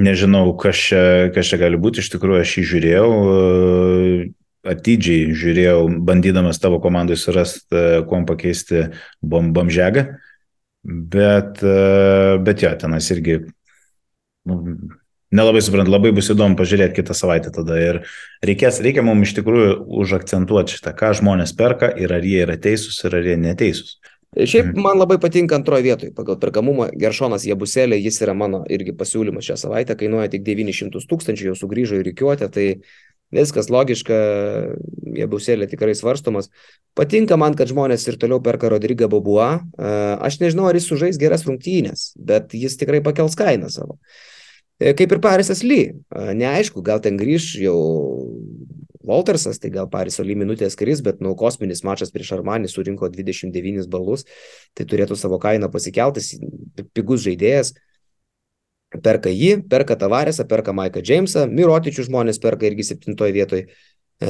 Nežinau, 0.03 0.49
kas 0.59 0.81
čia, 0.89 1.05
kas 1.31 1.47
čia 1.47 1.61
gali 1.63 1.79
būti, 1.79 2.03
iš 2.03 2.11
tikrųjų 2.17 2.43
aš 2.43 2.57
jį 2.59 2.65
žiūrėjau, 2.73 3.11
atidžiai 4.65 5.35
žiūrėjau, 5.37 5.81
bandydamas 6.07 6.61
tavo 6.63 6.81
komandai 6.83 7.17
surasti, 7.21 8.03
kuom 8.09 8.27
pakeisti 8.29 8.89
bom, 9.23 9.53
bomžegą, 9.57 10.07
bet, 10.85 11.61
bet 12.45 12.65
jo, 12.65 12.73
tenas 12.81 13.11
irgi 13.13 13.41
nu, 14.49 14.61
nelabai 15.35 15.63
suprantu, 15.65 15.93
labai 15.95 16.13
bus 16.17 16.31
įdomu 16.33 16.59
pažiūrėti 16.59 16.99
kitą 17.01 17.17
savaitę 17.17 17.53
tada 17.55 17.79
ir 17.81 18.01
reikės, 18.45 18.81
reikia 18.85 19.05
mums 19.07 19.31
iš 19.31 19.39
tikrųjų 19.41 19.77
užakcentuoti 20.05 20.79
šitą, 20.79 20.95
ką 20.97 21.15
žmonės 21.21 21.55
perka 21.59 21.91
ir 22.01 22.15
ar 22.15 22.25
jie 22.25 22.43
yra 22.47 22.59
teisūs 22.61 23.01
ir 23.07 23.19
ar 23.19 23.31
jie 23.31 23.39
neteisūs. 23.41 23.97
Šiaip 24.35 24.73
man 24.75 24.99
labai 24.99 25.21
patinka 25.23 25.55
antroje 25.55 25.85
vietoje 25.87 26.11
pagal 26.15 26.41
perkamumą 26.43 26.89
Geršonas 26.99 27.45
Jebuselė, 27.47 28.01
jis 28.03 28.19
yra 28.25 28.35
mano 28.35 28.65
irgi 28.67 28.91
pasiūlymas 28.99 29.47
šią 29.47 29.57
savaitę, 29.61 29.95
kainuoja 29.99 30.33
tik 30.33 30.43
900 30.47 31.07
tūkstančių, 31.11 31.53
jau 31.53 31.59
sugrįžo 31.61 32.01
į 32.01 32.09
reikiuotę, 32.09 32.49
tai 32.51 32.67
viskas 33.35 33.71
logiška, 33.73 34.19
Jebuselė 35.15 35.69
tikrai 35.71 35.95
svarstomas. 35.99 36.51
Patinka 36.99 37.39
man, 37.41 37.57
kad 37.59 37.71
žmonės 37.71 38.07
ir 38.11 38.19
toliau 38.21 38.41
perka 38.43 38.71
Rodrygą 38.73 39.09
Babua. 39.11 39.65
Aš 40.23 40.41
nežinau, 40.43 40.69
ar 40.71 40.79
jis 40.79 40.89
sužais 40.91 41.19
geras 41.21 41.47
rungtynės, 41.49 42.13
bet 42.19 42.55
jis 42.55 42.79
tikrai 42.81 43.03
pakels 43.05 43.37
kainą 43.39 43.71
savo. 43.75 43.99
Kaip 44.83 45.13
ir 45.15 45.21
Parisas 45.23 45.63
Ly. 45.63 45.83
Neaišku, 46.35 46.83
gal 46.83 47.03
ten 47.03 47.19
grįž 47.19 47.53
jau 47.63 47.79
Waltersas, 49.05 49.61
tai 49.61 49.71
gal 49.71 49.87
Pariso 49.93 50.25
Ly 50.25 50.35
minutės 50.41 50.75
kris, 50.81 51.03
bet 51.05 51.21
nu, 51.23 51.35
kosminis 51.39 51.85
mačas 51.85 52.11
prieš 52.15 52.33
Armanį 52.39 52.71
surinko 52.73 53.11
29 53.13 53.87
balus, 53.93 54.25
tai 54.75 54.87
turėtų 54.89 55.19
savo 55.21 55.39
kainą 55.43 55.69
pasikeltas, 55.73 56.33
pigus 56.97 57.23
žaidėjas. 57.27 57.75
Perka 59.03 59.33
jį, 59.33 59.57
perka 59.71 59.97
Tavaresą, 59.99 60.47
perka 60.47 60.75
Maiką 60.77 61.03
Džeimsą, 61.03 61.49
Mirotičių 61.51 62.07
žmonės 62.07 62.39
perka 62.43 62.69
irgi 62.69 62.87
septintoje 62.91 63.35
vietoje. 63.35 63.67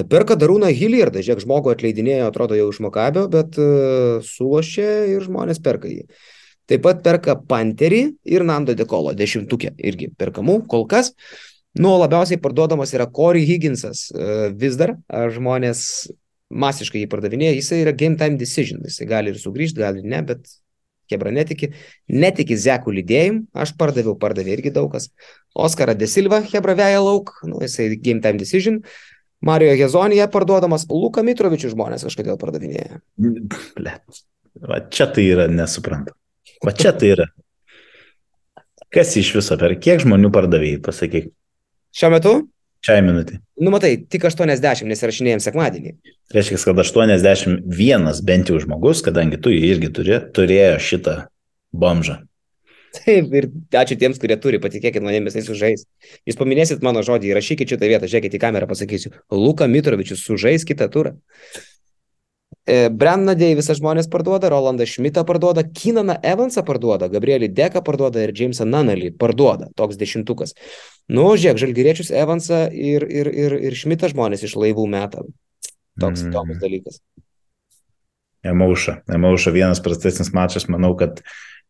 Perka 0.08 0.38
Darūną 0.40 0.70
Hilliardą, 0.72 1.20
žiūrėk, 1.20 1.42
žmogų 1.44 1.74
atleidinėjo, 1.74 2.30
atrodo 2.30 2.56
jau 2.56 2.70
iš 2.72 2.80
Makabio, 2.80 3.26
bet 3.30 3.58
uh, 3.60 4.24
sulošė 4.24 4.88
ir 5.12 5.26
žmonės 5.26 5.60
perka 5.64 5.90
jį. 5.90 6.06
Taip 6.70 6.80
pat 6.86 7.02
perka 7.04 7.36
Panterį 7.36 8.00
ir 8.24 8.46
Nando 8.48 8.72
Dekolo, 8.72 9.12
dešimtukė 9.12 9.74
irgi 9.84 10.08
perkamų 10.16 10.62
kol 10.72 10.86
kas. 10.88 11.12
Nu, 11.76 11.92
labiausiai 12.00 12.40
parduodamas 12.40 12.94
yra 12.96 13.04
Corey 13.10 13.44
Higginsas 13.44 14.06
vis 14.56 14.78
dar, 14.80 14.94
žmonės 15.10 15.82
masiškai 16.54 17.02
jį 17.02 17.10
pardavinėja, 17.12 17.56
jisai 17.58 17.80
yra 17.82 17.92
game 17.96 18.16
time 18.20 18.38
decision, 18.40 18.82
jisai 18.86 19.08
gali 19.10 19.32
ir 19.32 19.40
sugrįžti, 19.40 19.82
gali 19.82 20.00
ir 20.00 20.08
ne, 20.08 20.20
bet 20.24 20.48
Hebra 21.12 21.32
netiki, 21.34 21.70
netiki 22.08 22.56
Zekų 22.60 22.94
lydėjim, 22.98 23.42
aš 23.52 23.74
pardaviau, 23.80 24.16
pardavė 24.20 24.56
irgi 24.56 24.72
daug 24.74 24.90
kas. 24.94 25.10
Oskarą 25.54 25.94
Desilva 25.98 26.40
Hebra 26.48 26.76
veja 26.78 27.02
lauk, 27.04 27.34
nu, 27.48 27.60
jisai 27.64 27.90
game 27.96 28.24
time 28.24 28.40
decision. 28.40 28.80
Mario 29.44 29.74
Hezonija 29.76 30.26
parduodamas, 30.32 30.86
Luka 30.88 31.24
Mitrovičių 31.26 31.74
žmonės 31.74 32.06
kažkodėl 32.06 32.38
pardavinėja. 32.40 33.02
Blet. 33.20 34.22
Va 34.64 34.80
čia 34.88 35.08
tai 35.12 35.26
yra 35.28 35.48
nesuprantama. 35.50 36.16
Va 36.64 36.72
čia 36.72 36.94
tai 36.96 37.12
yra. 37.16 37.28
Kas 38.94 39.12
iš 39.18 39.34
viso 39.36 39.58
per 39.60 39.74
kiek 39.82 40.00
žmonių 40.04 40.30
pardavėjai, 40.32 40.80
pasakyk. 40.84 41.32
Šiuo 41.94 42.10
metu? 42.14 42.34
Šiai 42.84 43.00
minutį. 43.04 43.38
Nu, 43.64 43.72
matai, 43.72 43.94
tik 44.12 44.26
80, 44.28 44.84
nes 44.90 45.00
įrašinėjom 45.00 45.40
sekmadienį. 45.40 45.94
Reiškia, 46.34 46.58
kad 46.68 46.82
81 46.82 48.20
bent 48.28 48.52
jau 48.52 48.60
žmogus, 48.60 49.00
kadangi 49.06 49.40
tu 49.40 49.52
jį 49.54 49.62
irgi 49.70 49.90
turi, 49.94 50.18
turėjo 50.36 50.76
šitą 50.84 51.16
bomžą. 51.72 52.20
Taip, 52.94 53.32
ir 53.34 53.48
ačiū 53.74 53.96
tiems, 53.98 54.20
kurie 54.22 54.36
turi, 54.38 54.60
patikėkit 54.62 55.02
manimi, 55.02 55.32
jisai 55.32 55.42
sužais. 55.46 55.86
Jūs 56.28 56.38
paminėsit 56.38 56.84
mano 56.84 57.02
žodį, 57.06 57.32
įrašykit 57.32 57.72
šitą 57.74 57.88
vietą, 57.90 58.10
žiūrėkit 58.10 58.36
į 58.36 58.42
kamerą, 58.42 58.68
pasakysiu. 58.70 59.10
Luka 59.34 59.66
Mitrovičius 59.70 60.22
sužais 60.22 60.66
kitą 60.68 60.86
turą. 60.92 61.16
Brenną 62.64 63.34
Deivisą 63.36 63.74
žmonės 63.76 64.06
parduoda, 64.08 64.48
Rolandą 64.48 64.86
Šmitą 64.88 65.24
parduoda, 65.28 65.66
Kinaną 65.68 66.16
Evansą 66.24 66.62
parduoda, 66.64 67.10
Gabrielį 67.12 67.50
Deką 67.52 67.82
parduoda 67.84 68.22
ir 68.24 68.32
Jamesą 68.32 68.64
Nanalį 68.64 69.10
parduoda. 69.20 69.68
Toks 69.76 69.98
dešimtukas. 70.00 70.54
Nu, 71.12 71.26
žiūrėk, 71.36 71.60
Žalgyriečius 71.60 72.08
Evansą 72.08 72.64
ir, 72.72 73.04
ir, 73.04 73.28
ir, 73.28 73.56
ir 73.68 73.76
Šmitą 73.76 74.08
žmonės 74.14 74.46
iš 74.48 74.56
laivų 74.56 74.86
metą. 74.88 75.26
Toks 76.00 76.24
įdomus 76.24 76.56
mm. 76.56 76.62
dalykas. 76.62 77.02
Emauša. 78.44 79.02
Emauša 79.12 79.52
vienas 79.52 79.82
prastesnis 79.84 80.32
mačas. 80.32 80.64
Manau, 80.72 80.94
kad 80.96 81.20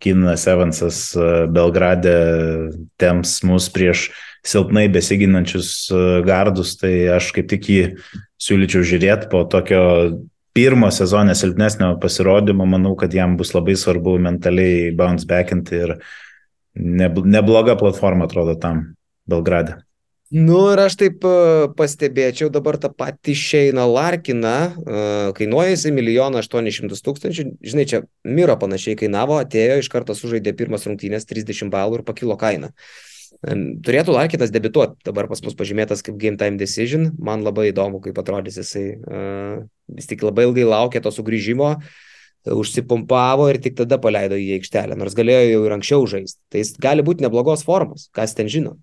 Kinanas 0.03 0.47
Evansas 0.51 1.01
Belgrade 1.55 2.15
temps 3.03 3.41
mus 3.47 3.67
prieš 3.75 4.09
silpnai 4.47 4.87
besiginančius 4.93 5.89
gardus. 6.27 6.77
Tai 6.79 6.93
aš 7.19 7.33
kaip 7.37 7.51
tik 7.51 7.69
jį 7.71 7.83
siūlyčiau 8.43 8.87
žiūrėti 8.87 9.31
po 9.33 9.45
tokio 9.51 9.83
pirmo 10.55 10.91
sezono 10.95 11.35
silpnesnio 11.35 11.95
pasirodymo, 12.01 12.67
manau, 12.67 12.95
kad 12.99 13.15
jam 13.15 13.37
bus 13.37 13.53
labai 13.57 13.75
svarbu 13.79 14.19
mentaliai 14.23 14.93
bounce 14.97 15.27
backinti 15.27 15.81
ir 15.81 15.97
nebloga 16.75 17.75
platforma 17.79 18.29
atrodo 18.29 18.55
tam 18.61 18.87
Belgrade. 19.27 19.81
Nu 20.35 20.65
ir 20.73 20.81
aš 20.81 20.97
taip 20.99 21.25
pastebėčiau 21.79 22.49
dabar 22.51 22.79
tą 22.81 22.89
patį 22.91 23.35
Šeiną 23.39 23.85
Larkiną, 23.87 24.55
kainuoja 25.37 25.75
jisai 25.75 25.93
milijoną 25.95 26.41
aštuonis 26.41 26.81
tūkstančių, 26.81 27.45
žinai, 27.63 27.85
čia 27.91 28.01
Miro 28.27 28.57
panašiai 28.59 28.97
kainavo, 28.99 29.37
atėjo, 29.43 29.77
iš 29.83 29.91
karto 29.93 30.17
sužaidė 30.17 30.57
pirmas 30.59 30.89
rungtynės 30.89 31.29
30 31.31 31.71
balų 31.71 32.01
ir 32.01 32.07
pakilo 32.09 32.39
kaina. 32.41 32.73
Turėtų 33.43 34.15
Larkinas 34.15 34.53
debituoti, 34.55 34.97
dabar 35.05 35.29
pas 35.29 35.43
mus 35.45 35.57
pažymėtas 35.59 36.05
kaip 36.05 36.17
game 36.21 36.39
time 36.41 36.61
decision, 36.61 37.11
man 37.19 37.45
labai 37.45 37.71
įdomu, 37.73 38.01
kaip 38.05 38.19
atrodys 38.21 38.57
jisai, 38.61 38.87
vis 39.93 40.09
tik 40.11 40.25
labai 40.25 40.47
ilgai 40.49 40.65
laukė 40.69 41.03
to 41.05 41.13
sugrįžimo, 41.13 41.75
užsipumpavo 42.55 43.49
ir 43.53 43.61
tik 43.65 43.77
tada 43.79 43.99
paleido 44.01 44.39
į 44.41 44.59
aikštelę, 44.59 44.97
nors 45.01 45.17
galėjo 45.17 45.45
jau 45.51 45.61
ir 45.67 45.77
anksčiau 45.77 46.09
žaisti. 46.15 46.41
Tai 46.53 46.63
jis 46.63 46.75
gali 46.81 47.05
būti 47.05 47.25
neblogos 47.25 47.65
formos, 47.67 48.09
kas 48.17 48.37
ten 48.37 48.51
žino. 48.53 48.77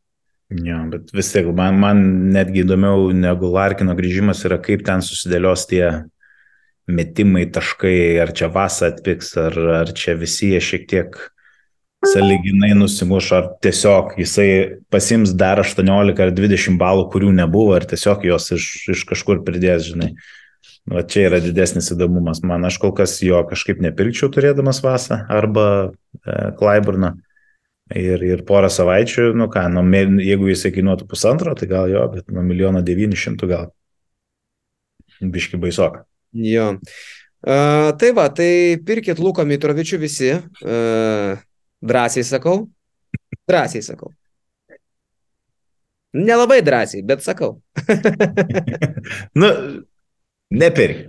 Ja, 0.51 0.81
bet 0.91 1.13
vis 1.15 1.29
tiek, 1.31 1.47
man, 1.55 1.77
man 1.79 2.01
netgi 2.33 2.65
įdomiau 2.65 3.11
negu 3.15 3.53
Larkino 3.53 3.95
grįžimas 3.95 4.43
yra, 4.49 4.57
kaip 4.59 4.83
ten 4.83 5.03
susidėlios 5.05 5.63
tie 5.69 5.85
metimai, 6.91 7.45
taškai, 7.53 8.19
ar 8.19 8.33
čia 8.35 8.49
vasa 8.51 8.89
atpiks, 8.91 9.31
ar, 9.39 9.55
ar 9.77 9.93
čia 9.95 10.17
visi 10.19 10.51
jie 10.51 10.59
šiek 10.65 10.89
tiek 10.91 11.15
saliginai 12.01 12.73
nusimuš, 12.77 13.31
ar 13.37 13.47
tiesiog 13.61 14.15
jisai 14.19 14.49
pasims 14.93 15.33
dar 15.37 15.61
18 15.61 16.21
ar 16.25 16.33
20 16.33 16.77
balų, 16.81 17.07
kurių 17.13 17.31
nebuvo, 17.37 17.75
ar 17.77 17.85
tiesiog 17.87 18.25
jos 18.25 18.51
iš, 18.57 18.69
iš 18.95 19.03
kažkur 19.09 19.43
pridės, 19.45 19.85
žinai. 19.91 20.15
Va 20.89 21.03
čia 21.05 21.27
yra 21.29 21.37
didesnis 21.43 21.91
įdomumas. 21.93 22.41
Man 22.41 22.65
aš 22.65 22.79
kol 22.81 22.93
kas 22.97 23.19
jo 23.21 23.43
kažkaip 23.49 23.83
nepirkčiau 23.85 24.31
turėdamas 24.33 24.81
vasą 24.81 25.19
arba 25.29 25.65
e, 25.91 25.91
Klaiburną. 26.57 27.19
Ir, 27.91 28.21
ir 28.23 28.41
porą 28.47 28.69
savaičių, 28.71 29.33
nu 29.35 29.49
ką, 29.51 29.65
nu, 29.73 29.83
jeigu 30.23 30.47
jisai 30.47 30.71
kainuotų 30.71 31.09
pusantro, 31.11 31.51
tai 31.59 31.67
gal 31.67 31.91
jo, 31.91 32.05
bet 32.13 32.29
nuo 32.31 32.39
milijono 32.47 32.79
devynių 32.87 33.19
šimtų 33.19 33.49
gal. 33.51 33.65
Biški 35.19 35.59
baisoka. 35.59 36.05
Jo. 36.31 36.77
Uh, 37.41 37.91
tai 37.99 38.13
va, 38.15 38.29
tai 38.31 38.79
pirkit 38.87 39.19
Luką 39.19 39.43
Mitrovičių 39.49 39.99
visi. 39.99 40.31
Uh, 40.63 41.35
drąsiai 41.81 42.23
sakau. 42.23 42.69
Drąsiai 43.47 43.81
sakau. 43.81 44.13
Nelabai 46.13 46.63
drąsiai, 46.63 47.03
bet 47.03 47.23
sakau. 47.23 47.61
nu, 49.41 49.47
nepirk. 50.51 51.07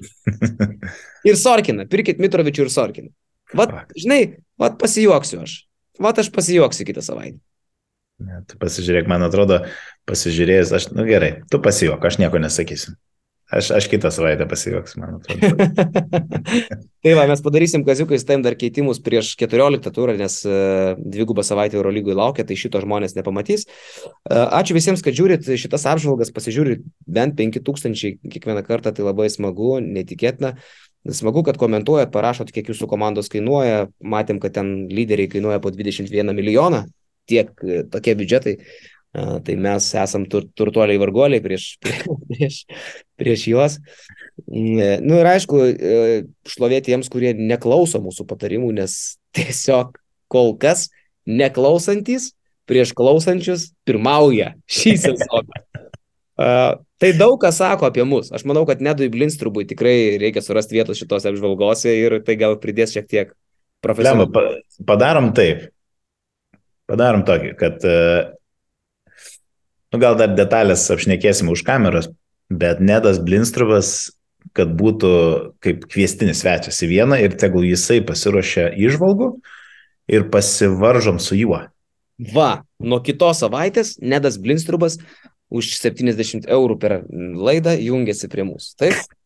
ir 1.29 1.39
Sorkiną, 1.39 1.89
pirkit 1.91 2.23
Mitrovičių 2.23 2.67
ir 2.67 2.71
Sorkiną. 2.71 3.11
Vat, 3.57 3.73
žinai, 3.99 4.23
vat 4.61 4.79
pasijuoksiu 4.81 5.43
aš. 5.43 5.57
Vat 6.01 6.19
aš 6.23 6.31
pasijuoksiu 6.33 6.87
kitą 6.89 7.03
savaitę. 7.05 7.41
Ne, 8.23 8.39
tu 8.47 8.57
pasižiūrėk, 8.61 9.09
man 9.11 9.25
atrodo, 9.27 9.65
pasižiūrėjęs, 10.07 10.71
aš, 10.79 10.87
nu 10.95 11.05
gerai, 11.09 11.33
tu 11.51 11.59
pasijuok, 11.63 12.05
aš 12.07 12.21
nieko 12.23 12.39
nesakysiu. 12.43 12.95
Aš, 13.53 13.69
aš 13.77 13.87
kitą 13.93 14.09
savaitę 14.09 14.47
pasijuoksiu, 14.49 15.01
man 15.03 15.19
atrodo. 15.19 15.51
tai 17.05 17.12
va, 17.19 17.27
mes 17.29 17.43
padarysim 17.45 17.83
kaziukais 17.85 18.25
tam 18.25 18.41
dar 18.45 18.57
keitimus 18.57 19.03
prieš 19.05 19.35
14 19.41 19.93
turą, 19.93 20.15
nes 20.17 20.38
uh, 20.49 20.95
dvigubą 20.97 21.45
savaitę 21.45 21.77
Eurolygui 21.77 22.17
laukia, 22.17 22.47
tai 22.49 22.57
šito 22.57 22.81
žmonės 22.81 23.12
nepamatys. 23.19 23.67
Uh, 23.69 24.47
ačiū 24.57 24.77
visiems, 24.79 25.05
kad 25.05 25.19
žiūrit 25.19 25.45
šitas 25.61 25.85
apžvalgas, 25.91 26.33
pasižiūrit 26.33 26.87
bent 27.05 27.37
5000 27.37 28.17
kiekvieną 28.33 28.65
kartą, 28.65 28.95
tai 28.97 29.05
labai 29.05 29.29
smagu, 29.33 29.75
netikėtina. 29.85 30.55
Smagu, 31.12 31.43
kad 31.45 31.61
komentuojat, 31.61 32.09
parašot, 32.15 32.55
kiek 32.55 32.73
jūsų 32.73 32.88
komandos 32.88 33.29
kainuoja. 33.29 33.88
Matėm, 34.01 34.41
kad 34.41 34.57
ten 34.57 34.87
lyderiai 34.88 35.29
kainuoja 35.29 35.61
po 35.61 35.75
21 35.75 36.33
milijoną. 36.33 36.87
Tiek 37.29 37.53
tokie 37.93 38.15
biudžetai. 38.19 38.57
Tai 39.12 39.55
mes 39.61 39.87
esam 40.01 40.22
tur, 40.25 40.46
turtuoliai 40.57 41.01
varguoliai 41.01 41.42
prieš, 41.44 41.75
prieš, 42.31 42.62
prieš 43.20 43.46
juos. 43.51 43.79
Nu 44.48 45.18
ir 45.18 45.29
aišku, 45.29 45.59
šlovė 46.48 46.81
tiems, 46.87 47.11
kurie 47.12 47.35
neklauso 47.37 48.01
mūsų 48.01 48.25
patarimų, 48.31 48.72
nes 48.81 48.96
tiesiog 49.37 49.98
kol 50.33 50.55
kas 50.61 50.88
neklausantis 51.29 52.33
prieš 52.68 52.94
klausančius 52.96 53.70
pirmauja 53.87 54.55
šį 54.70 54.96
sezoną. 55.05 55.62
Uh, 56.42 56.81
tai 56.98 57.12
daug 57.14 57.37
kas 57.42 57.59
sako 57.61 57.87
apie 57.90 58.05
mus. 58.09 58.31
Aš 58.33 58.46
manau, 58.48 58.64
kad 58.66 58.81
Nedui 58.83 59.11
Blinstrubui 59.12 59.66
tikrai 59.68 60.16
reikia 60.18 60.40
surasti 60.42 60.79
vietos 60.79 60.98
šitose 60.98 61.29
apžvalgose 61.29 61.92
ir 61.92 62.16
tai 62.27 62.38
gal 62.40 62.57
pridės 62.62 62.94
šiek 62.96 63.07
tiek 63.11 63.35
profesionalių. 63.85 64.31
Pa, 64.33 64.46
padarom 64.88 65.31
taip. 65.37 65.68
Padarom 66.88 67.22
tokį, 67.29 67.53
kad 67.61 67.85
uh, 67.87 68.33
nu, 69.93 70.01
gal 70.01 70.17
dar 70.19 70.33
detalės 70.37 70.89
apšnekėsim 70.93 71.51
už 71.53 71.65
kameros, 71.67 72.11
bet 72.53 72.81
Nedas 72.81 73.21
Blinstrubas, 73.23 74.13
kad 74.57 74.73
būtų 74.77 75.13
kaip 75.63 75.87
kviestinis 75.93 76.43
svečias 76.43 76.81
į 76.83 76.91
vieną 76.91 77.21
ir 77.23 77.37
tegul 77.39 77.65
jisai 77.69 78.01
pasiruošia 78.05 78.73
išvalgų 78.89 79.35
ir 80.13 80.27
pasivaržom 80.33 81.21
su 81.23 81.39
juo. 81.39 81.63
Va, 82.33 82.63
nuo 82.83 83.01
kitos 83.05 83.41
savaitės 83.43 83.97
Nedas 84.03 84.39
Blinstrubas 84.43 84.99
už 85.53 85.75
70 85.79 86.49
eurų 86.51 86.79
per 86.81 87.01
laidą 87.13 87.75
jungiasi 87.79 88.31
prie 88.33 88.45
mūsų. 88.49 88.75
Taip? 88.81 89.19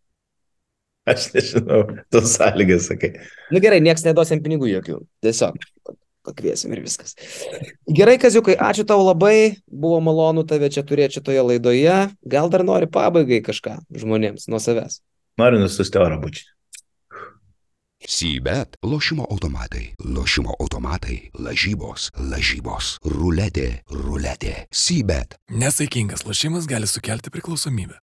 Aš 1.07 1.29
nežinau, 1.37 1.85
tos 2.11 2.33
sąlygas 2.35 2.89
sakai. 2.91 3.13
Nu 3.55 3.63
gerai, 3.63 3.79
nieks 3.85 4.03
neduos 4.07 4.33
jam 4.33 4.43
pinigų 4.43 4.73
jokių. 4.73 5.01
Tiesiog 5.23 5.59
pakviesim 6.27 6.75
ir 6.75 6.83
viskas. 6.85 7.15
Gerai, 7.87 8.19
Kaziukai, 8.23 8.59
ačiū 8.69 8.87
tau 8.89 9.01
labai, 9.07 9.62
buvo 9.67 10.03
malonu 10.05 10.45
tave 10.49 10.71
čia 10.75 10.85
turėti 10.87 11.21
šitoje 11.21 11.47
laidoje. 11.53 11.97
Gal 12.37 12.53
dar 12.53 12.67
nori 12.67 12.91
pabaigai 12.91 13.41
kažką 13.47 13.79
žmonėms 14.03 14.51
nuo 14.53 14.62
savęs? 14.62 15.01
Noriu 15.41 15.62
nusiusti 15.62 16.01
oro 16.03 16.21
bučinį. 16.21 16.53
Sybet, 18.07 18.77
lošimo 18.83 19.25
automatai, 19.31 19.95
lošimo 20.05 20.55
automatai, 20.61 21.17
lažybos, 21.43 22.11
lažybos, 22.21 22.91
ruletė, 23.03 23.81
ruletė, 23.91 24.53
sybet. 24.71 25.35
Nesaikingas 25.51 26.27
lošimas 26.29 26.69
gali 26.71 26.87
sukelti 26.87 27.33
priklausomybę. 27.35 27.99